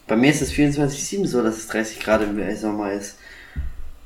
Bei 0.08 0.16
mir 0.16 0.32
ist 0.32 0.42
es 0.42 0.52
24,7 0.52 1.28
so, 1.28 1.44
dass 1.44 1.58
es 1.58 1.68
30 1.68 2.00
Grad 2.00 2.24
im 2.24 2.56
Sommer 2.56 2.92
ist. 2.92 3.18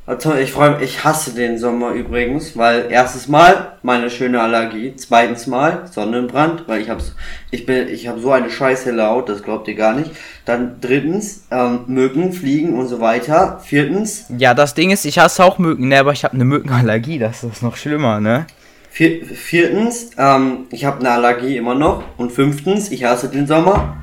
Also 0.09 0.33
ich 0.33 0.51
freue 0.51 0.71
mich, 0.71 0.81
ich 0.81 1.03
hasse 1.03 1.35
den 1.35 1.59
Sommer 1.59 1.91
übrigens, 1.91 2.57
weil 2.57 2.87
erstes 2.89 3.27
Mal 3.27 3.73
meine 3.83 4.09
schöne 4.09 4.41
Allergie, 4.41 4.95
zweitens 4.95 5.45
Mal 5.45 5.83
Sonnenbrand, 5.85 6.67
weil 6.67 6.81
ich 6.81 6.89
hab's, 6.89 7.13
ich 7.51 7.67
bin, 7.67 7.87
ich 7.87 8.07
habe 8.07 8.19
so 8.19 8.31
eine 8.31 8.49
scheiße 8.49 8.89
Laut, 8.89 9.29
das 9.29 9.43
glaubt 9.43 9.67
ihr 9.67 9.75
gar 9.75 9.93
nicht. 9.93 10.09
Dann 10.45 10.77
drittens 10.81 11.43
ähm, 11.51 11.81
Mücken, 11.85 12.33
Fliegen 12.33 12.73
und 12.73 12.87
so 12.87 12.99
weiter. 12.99 13.61
Viertens, 13.63 14.25
Ja, 14.35 14.55
das 14.55 14.73
Ding 14.73 14.89
ist, 14.89 15.05
ich 15.05 15.19
hasse 15.19 15.43
auch 15.43 15.59
Mücken, 15.59 15.89
ne, 15.89 15.99
aber 15.99 16.11
ich 16.11 16.23
habe 16.23 16.33
eine 16.33 16.45
Mückenallergie, 16.45 17.19
das 17.19 17.43
ist 17.43 17.61
noch 17.61 17.75
schlimmer, 17.75 18.19
ne? 18.19 18.47
vier, 18.89 19.23
viertens, 19.27 20.09
ähm, 20.17 20.65
ich 20.71 20.85
habe 20.85 21.01
eine 21.01 21.11
Allergie 21.11 21.55
immer 21.55 21.75
noch 21.75 22.03
und 22.17 22.31
fünftens, 22.31 22.89
ich 22.89 23.03
hasse 23.03 23.29
den 23.29 23.45
Sommer. 23.45 23.95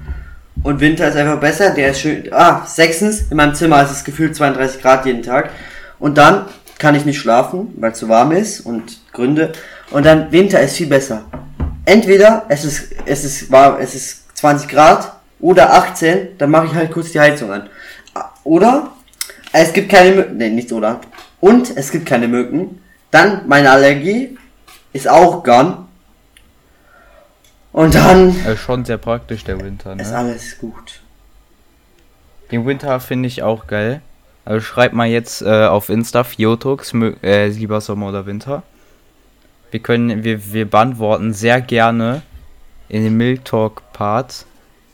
Und 0.63 0.81
Winter 0.81 1.09
ist 1.09 1.17
einfach 1.17 1.41
besser, 1.41 1.75
der 1.75 1.91
ist 1.91 2.01
schön. 2.01 2.33
Ah, 2.33 2.65
sechstens, 2.65 3.31
in 3.31 3.37
meinem 3.37 3.55
Zimmer 3.55 3.83
ist 3.83 3.91
es 3.91 4.05
gefühlt 4.05 4.37
32 4.37 4.81
Grad 4.81 5.05
jeden 5.05 5.23
Tag. 5.23 5.51
Und 5.99 6.19
dann 6.19 6.47
kann 6.79 6.95
ich 6.95 7.05
nicht 7.05 7.19
schlafen, 7.19 7.75
weil 7.79 7.93
es 7.93 7.99
zu 7.99 8.09
warm 8.09 8.33
ist 8.33 8.61
und 8.61 8.99
Gründe. 9.13 9.53
Und 9.91 10.05
dann 10.05 10.31
Winter 10.33 10.61
ist 10.61 10.77
viel 10.77 10.89
besser. 10.89 11.25
Entweder 11.85 12.45
es 12.49 12.65
ist, 12.65 12.95
es 13.07 13.25
ist 13.25 13.51
warm, 13.51 13.77
es 13.81 13.95
ist 13.95 14.37
20 14.37 14.69
Grad 14.69 15.13
oder 15.41 15.73
18, 15.75 16.39
dann 16.39 16.51
mache 16.51 16.67
ich 16.67 16.75
halt 16.75 16.91
kurz 16.91 17.13
die 17.13 17.21
Heizung 17.21 17.53
an. 17.53 17.69
Oder 18.45 18.91
es 19.53 19.73
gibt 19.73 19.91
keine 19.91 20.15
Mücken, 20.15 20.37
nee, 20.37 20.51
nicht 20.51 20.73
oder. 20.73 21.01
Und 21.41 21.77
es 21.77 21.91
gibt 21.91 22.07
keine 22.07 22.29
Mücken. 22.29 22.83
Dann 23.11 23.47
meine 23.47 23.71
Allergie 23.71 24.37
ist 24.93 25.09
auch 25.09 25.43
gone. 25.43 25.87
Und 27.73 27.95
dann 27.95 28.35
Also 28.45 28.57
schon 28.57 28.85
sehr 28.85 28.99
praktisch, 28.99 29.45
der 29.45 29.61
Winter, 29.61 29.95
ist 29.99 30.11
ne? 30.11 30.17
alles 30.17 30.59
gut. 30.59 31.01
Den 32.51 32.65
Winter 32.67 33.01
finde 33.01 33.27
ich 33.29 33.43
auch 33.43 33.67
geil. 33.67 34.01
Also 34.47 34.61
schreibt 34.61 34.95
mal 34.95 35.09
jetzt 35.09 35.43
äh, 35.43 35.67
auf 35.67 35.89
Insta 35.89 36.23
Fiotux, 36.23 36.95
äh, 37.23 37.49
lieber 37.49 37.81
Sommer 37.81 38.09
oder 38.09 38.27
Winter. 38.27 38.63
Wir 39.73 39.81
können, 39.81 40.23
wir, 40.23 40.53
wir 40.53 40.71
beantworten 40.71 41.33
sehr 41.33 41.61
gerne 41.61 42.23
in 42.89 43.03
den 43.03 43.17
Milk 43.17 43.45
Talk 43.45 43.83
Parts 43.93 44.47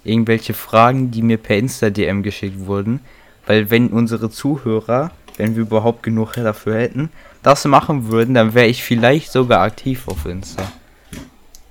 irgendwelche 0.05 0.55
Fragen, 0.55 1.11
die 1.11 1.21
mir 1.21 1.37
per 1.37 1.59
Insta 1.59 1.91
DM 1.91 2.23
geschickt 2.23 2.67
wurden. 2.67 3.01
Weil 3.47 3.71
wenn 3.71 3.89
unsere 3.89 4.31
Zuhörer, 4.31 5.11
wenn 5.37 5.55
wir 5.55 5.63
überhaupt 5.63 6.03
genug 6.03 6.33
dafür 6.33 6.77
hätten, 6.77 7.11
das 7.43 7.67
machen 7.67 8.09
würden, 8.09 8.33
dann 8.33 8.55
wäre 8.55 8.69
ich 8.69 8.83
vielleicht 8.83 9.33
sogar 9.33 9.61
aktiv 9.61 10.09
auf 10.09 10.25
Insta. 10.25 10.63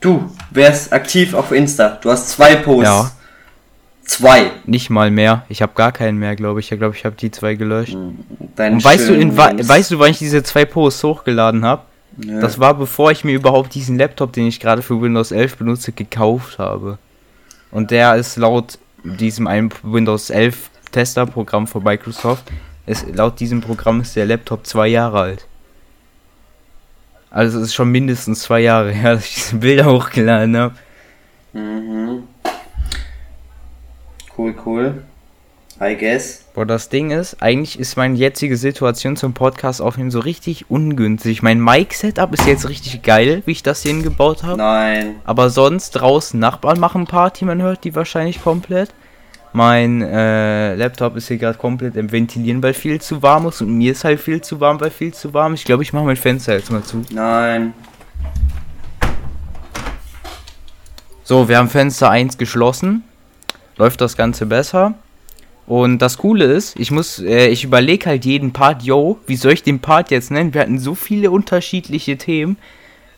Du 0.01 0.31
wärst 0.51 0.93
aktiv 0.93 1.33
auf 1.33 1.51
Insta. 1.51 1.97
Du 1.99 2.11
hast 2.11 2.29
zwei 2.29 2.55
Posts. 2.57 2.83
Ja. 2.83 3.11
Zwei. 4.03 4.51
Nicht 4.65 4.89
mal 4.89 5.11
mehr. 5.11 5.45
Ich 5.49 5.61
habe 5.61 5.73
gar 5.75 5.91
keinen 5.91 6.17
mehr, 6.17 6.35
glaube 6.35 6.59
ich. 6.59 6.71
Ich 6.71 6.77
glaube, 6.77 6.95
ich 6.95 7.05
habe 7.05 7.15
die 7.15 7.31
zwei 7.31 7.55
gelöscht. 7.55 7.95
Deinen 8.55 8.75
Und 8.75 8.83
weißt 8.83 9.09
du, 9.09 9.13
in 9.13 9.37
weißt 9.37 9.91
du, 9.91 9.99
wann 9.99 10.11
ich 10.11 10.19
diese 10.19 10.43
zwei 10.43 10.65
Posts 10.65 11.03
hochgeladen 11.03 11.63
habe? 11.63 11.83
Das 12.17 12.59
war 12.59 12.73
bevor 12.73 13.11
ich 13.11 13.23
mir 13.23 13.33
überhaupt 13.33 13.73
diesen 13.73 13.97
Laptop, 13.97 14.33
den 14.33 14.47
ich 14.47 14.59
gerade 14.59 14.81
für 14.81 15.01
Windows 15.01 15.31
11 15.31 15.57
benutze, 15.57 15.91
gekauft 15.91 16.59
habe. 16.59 16.97
Und 17.71 17.91
der 17.91 18.15
ist 18.15 18.35
laut 18.35 18.77
diesem 19.03 19.47
einen 19.47 19.69
Windows 19.81 20.29
11 20.29 20.69
Testerprogramm 20.91 21.67
von 21.67 21.83
Microsoft, 21.83 22.43
ist, 22.85 23.05
laut 23.15 23.39
diesem 23.39 23.61
Programm 23.61 24.01
ist 24.01 24.15
der 24.15 24.25
Laptop 24.25 24.67
zwei 24.67 24.87
Jahre 24.87 25.19
alt. 25.19 25.47
Also 27.29 27.59
es 27.59 27.67
ist 27.67 27.73
schon 27.73 27.89
mindestens 27.89 28.41
zwei 28.41 28.59
Jahre 28.59 28.91
her, 28.91 29.15
dass 29.15 29.25
ich 29.25 29.35
diese 29.35 29.55
Bilder 29.55 29.85
hochgeladen 29.85 30.57
habe. 30.57 30.75
Mhm. 31.53 32.23
Cool, 34.41 34.55
cool. 34.65 35.03
I 35.79 35.95
guess. 35.95 36.45
Boah, 36.55 36.65
das 36.65 36.89
Ding 36.89 37.11
ist, 37.11 37.43
eigentlich 37.43 37.77
ist 37.77 37.95
meine 37.95 38.15
jetzige 38.15 38.57
Situation 38.57 39.15
zum 39.15 39.33
Podcast 39.33 39.83
aufnehmen 39.83 40.09
so 40.09 40.19
richtig 40.19 40.71
ungünstig. 40.71 41.43
Mein 41.43 41.59
Mic-Setup 41.59 42.33
ist 42.33 42.47
jetzt 42.47 42.67
richtig 42.67 43.03
geil, 43.03 43.43
wie 43.45 43.51
ich 43.51 43.61
das 43.61 43.83
hier 43.83 43.91
hingebaut 43.91 44.41
habe. 44.41 44.57
Nein. 44.57 45.17
Aber 45.25 45.51
sonst 45.51 45.91
draußen 45.91 46.39
Nachbarn 46.39 46.79
machen 46.79 47.05
Party, 47.05 47.45
man 47.45 47.61
hört 47.61 47.83
die 47.83 47.93
wahrscheinlich 47.93 48.41
komplett. 48.41 48.89
Mein 49.53 50.01
äh, 50.01 50.73
Laptop 50.73 51.17
ist 51.17 51.27
hier 51.27 51.37
gerade 51.37 51.59
komplett 51.59 51.95
im 51.95 52.11
Ventilieren, 52.11 52.63
weil 52.63 52.73
viel 52.73 52.99
zu 52.99 53.21
warm 53.21 53.47
ist. 53.47 53.61
Und 53.61 53.77
mir 53.77 53.91
ist 53.91 54.03
halt 54.03 54.19
viel 54.19 54.41
zu 54.41 54.59
warm, 54.59 54.81
weil 54.81 54.89
viel 54.89 55.13
zu 55.13 55.35
warm 55.35 55.53
ist. 55.53 55.59
Ich 55.59 55.65
glaube, 55.65 55.83
ich 55.83 55.93
mache 55.93 56.05
mein 56.05 56.15
Fenster 56.15 56.55
jetzt 56.55 56.71
mal 56.71 56.81
zu. 56.81 57.05
Nein. 57.11 57.75
So, 61.23 61.47
wir 61.47 61.59
haben 61.59 61.69
Fenster 61.69 62.09
1 62.09 62.39
geschlossen. 62.39 63.03
Läuft 63.81 63.99
das 63.99 64.15
Ganze 64.15 64.45
besser. 64.45 64.93
Und 65.65 66.03
das 66.03 66.19
Coole 66.19 66.45
ist, 66.45 66.79
ich 66.79 66.91
muss, 66.91 67.17
äh, 67.17 67.47
ich 67.47 67.63
überlege 67.63 68.05
halt 68.05 68.25
jeden 68.25 68.53
Part, 68.53 68.83
yo, 68.83 69.17
wie 69.25 69.35
soll 69.35 69.53
ich 69.53 69.63
den 69.63 69.79
Part 69.79 70.11
jetzt 70.11 70.29
nennen? 70.29 70.53
Wir 70.53 70.61
hatten 70.61 70.77
so 70.77 70.93
viele 70.93 71.31
unterschiedliche 71.31 72.15
Themen. 72.15 72.57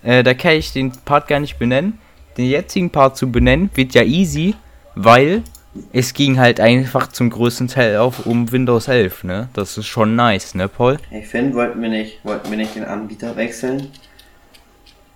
Äh, 0.04 0.24
da 0.24 0.34
kann 0.34 0.54
ich 0.54 0.72
den 0.72 0.94
Part 1.04 1.28
gar 1.28 1.42
nicht 1.42 1.60
benennen. 1.60 2.00
Den 2.38 2.46
jetzigen 2.46 2.92
Part 2.92 3.18
zu 3.18 3.30
benennen 3.30 3.72
wird 3.76 3.94
ja 3.94 4.04
easy, 4.04 4.56
weil 4.96 5.44
es 5.92 6.14
ging 6.14 6.40
halt 6.40 6.62
einfach 6.62 7.08
zum 7.08 7.30
größten 7.30 7.68
Teil 7.68 7.98
auf 7.98 8.26
um 8.26 8.50
Windows 8.54 8.88
11, 8.88 9.26
ne? 9.26 9.50
Das 9.52 9.78
ist 9.78 9.88
schon 9.88 10.16
nice, 10.16 10.56
ne, 10.56 10.70
Paul? 10.70 10.96
Ich 11.12 11.28
finde, 11.28 11.56
wollten 11.56 11.82
wir 11.82 11.90
nicht, 11.90 12.24
wollten 12.24 12.50
wir 12.50 12.58
nicht 12.58 12.74
den 12.74 12.86
Anbieter 12.86 13.36
wechseln? 13.36 13.92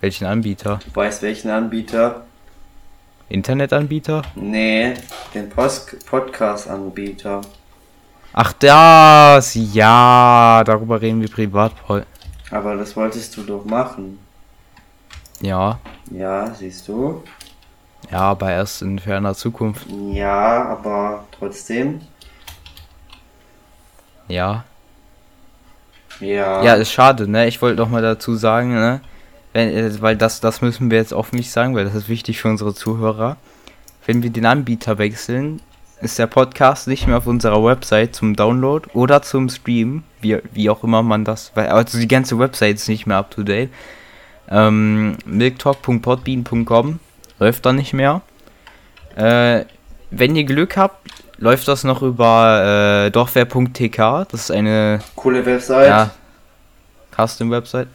Welchen 0.02 0.26
Anbieter? 0.26 0.82
Du 0.84 0.94
weißt 0.94 1.22
welchen 1.22 1.50
Anbieter? 1.52 2.27
Internetanbieter? 3.30 4.22
Nee, 4.36 4.94
den 5.34 5.50
Podcast-Anbieter. 5.50 7.42
Ach, 8.34 8.54
das, 8.54 9.56
ja, 9.56 10.64
darüber 10.66 11.02
reden 11.02 11.22
wir 11.22 11.30
privat, 11.30 11.74
Paul. 11.86 12.06
Aber 12.52 12.76
das 12.76 12.96
wolltest 12.96 13.36
du 13.36 13.44
doch 13.44 13.66
machen. 13.66 14.20
Ja, 15.42 15.80
Ja, 16.12 16.54
siehst 16.54 16.88
du? 16.88 17.24
ja, 18.12 18.20
aber 18.20 18.52
erst 18.52 18.82
in 18.82 19.00
ferner 19.00 19.34
Zukunft. 19.36 19.86
Ja, 20.12 20.66
aber 20.70 21.26
trotzdem. 21.38 22.02
Ja. 24.28 24.64
Ja. 26.20 26.64
Ja, 26.64 26.74
ist 26.76 26.92
schade, 26.92 27.30
ne? 27.30 27.48
Ich 27.48 27.62
wollte 27.62 27.78
noch 27.82 27.90
mal 27.90 28.02
dazu 28.02 28.36
sagen, 28.36 28.74
ne? 28.74 29.02
Wenn, 29.58 29.76
äh, 29.76 30.02
weil 30.02 30.16
das, 30.16 30.40
das 30.40 30.62
müssen 30.62 30.92
wir 30.92 31.00
jetzt 31.00 31.16
öffentlich 31.16 31.50
sagen, 31.50 31.76
weil 31.76 31.86
das 31.86 31.96
ist 31.96 32.10
wichtig 32.10 32.40
für 32.40 32.48
unsere 32.48 32.76
Zuhörer. 32.76 33.38
Wenn 34.06 34.22
wir 34.22 34.30
den 34.30 34.46
Anbieter 34.46 35.00
wechseln, 35.00 35.62
ist 36.00 36.20
der 36.20 36.28
Podcast 36.28 36.88
nicht 36.88 37.08
mehr 37.08 37.18
auf 37.18 37.26
unserer 37.26 37.64
Website 37.66 38.14
zum 38.14 38.36
Download 38.36 38.88
oder 38.94 39.24
zum 39.24 39.50
Stream, 39.50 40.04
wie, 40.22 40.38
wie 40.54 40.70
auch 40.70 40.84
immer 40.84 41.02
man 41.02 41.26
das, 41.26 41.54
weil 41.56 41.70
also 41.70 41.98
die 41.98 42.08
ganze 42.08 42.38
Website 42.38 42.76
ist 42.76 42.88
nicht 42.88 43.08
mehr 43.08 43.18
up 43.18 43.32
to 43.32 43.42
date. 43.42 43.72
Ähm, 44.48 45.18
milktalk.podbean.com 45.26 47.00
läuft 47.40 47.66
da 47.66 47.74
nicht 47.74 47.94
mehr. 47.94 48.22
Äh, 49.16 49.66
wenn 50.12 50.36
ihr 50.36 50.44
Glück 50.44 50.78
habt, 50.78 51.04
läuft 51.40 51.68
das 51.68 51.84
noch 51.84 52.04
über 52.04 53.08
äh, 53.08 53.10
dorfwehr.tk. 53.10 54.28
Das 54.30 54.34
ist 54.42 54.52
eine 54.52 55.00
Coole 55.16 55.44
Website. 55.44 55.88
ja, 55.88 56.12
Custom-Website. 57.16 57.88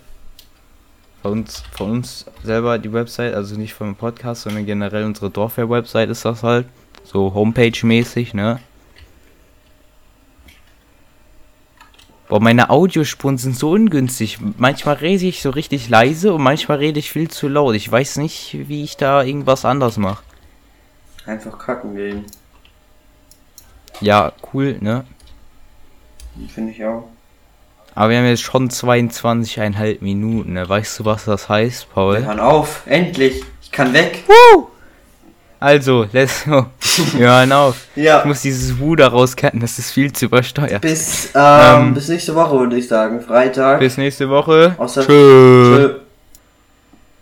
Von 1.23 1.33
uns, 1.33 1.63
von 1.73 1.91
uns 1.93 2.27
selber 2.43 2.79
die 2.79 2.93
Website, 2.93 3.35
also 3.35 3.57
nicht 3.57 3.75
vom 3.75 3.95
Podcast, 3.95 4.43
sondern 4.43 4.67
generell 4.67 5.05
unsere 5.05 5.31
Dorfwehr-Website 5.31 6.11
ist 6.11 6.25
das 6.25 6.43
halt. 6.43 6.67
So 7.05 7.33
Homepage-mäßig, 7.33 8.35
ne? 8.35 8.61
Boah, 12.29 12.41
meine 12.41 12.71
Audiospuren 12.71 13.39
sind 13.39 13.57
so 13.57 13.73
ungünstig. 13.73 14.39
Manchmal 14.57 14.97
rede 14.97 15.27
ich 15.27 15.43
so 15.43 15.51
richtig 15.51 15.89
leise 15.89 16.33
und 16.33 16.43
manchmal 16.43 16.79
rede 16.79 16.99
ich 16.99 17.13
viel 17.13 17.31
zu 17.31 17.47
laut. 17.47 17.75
Ich 17.75 17.91
weiß 17.91 18.17
nicht, 18.17 18.57
wie 18.69 18.83
ich 18.83 18.97
da 18.97 19.23
irgendwas 19.23 19.65
anders 19.65 19.99
mache. 19.99 20.25
Einfach 21.27 21.59
kacken 21.59 21.95
gehen. 21.95 22.25
Ja, 24.01 24.33
cool, 24.53 24.79
ne? 24.81 25.05
Finde 26.49 26.73
ich 26.73 26.85
auch. 26.85 27.09
Aber 27.95 28.11
wir 28.11 28.19
haben 28.19 28.27
jetzt 28.27 28.43
schon 28.43 28.71
22,5 28.71 29.99
Minuten, 30.01 30.55
ne? 30.55 30.69
Weißt 30.69 30.99
du, 30.99 31.05
was 31.05 31.25
das 31.27 31.49
heißt, 31.49 31.93
Paul? 31.93 32.19
Wir 32.19 32.27
hören 32.27 32.41
auf. 32.41 32.83
Endlich. 32.87 33.43
Ich 33.63 33.71
kann 33.71 33.93
weg. 33.93 34.25
Also, 35.61 36.07
let's 36.13 36.45
go. 36.45 36.67
Wir 37.17 37.29
hören 37.29 37.53
auf. 37.53 37.77
Ich 37.95 38.03
Ja. 38.03 38.25
muss 38.25 38.43
dieses 38.43 38.79
Wu 38.81 38.97
da 38.97 39.07
rauscutten, 39.09 39.61
das 39.61 39.79
ist 39.79 39.93
viel 39.93 40.13
zu 40.13 40.25
übersteuert. 40.25 40.81
Bis, 40.81 41.31
ähm, 41.37 41.41
Ähm, 41.87 41.95
bis 41.95 42.09
nächste 42.09 42.35
Woche 42.35 42.59
würde 42.59 42.77
ich 42.77 42.89
sagen. 42.89 43.21
Freitag. 43.21 43.79
Bis 43.79 43.97
nächste 43.97 44.29
Woche. 44.29 44.75
Außer- 44.79 45.07
Tschö. 45.07 45.65
Tschö. 45.77 45.95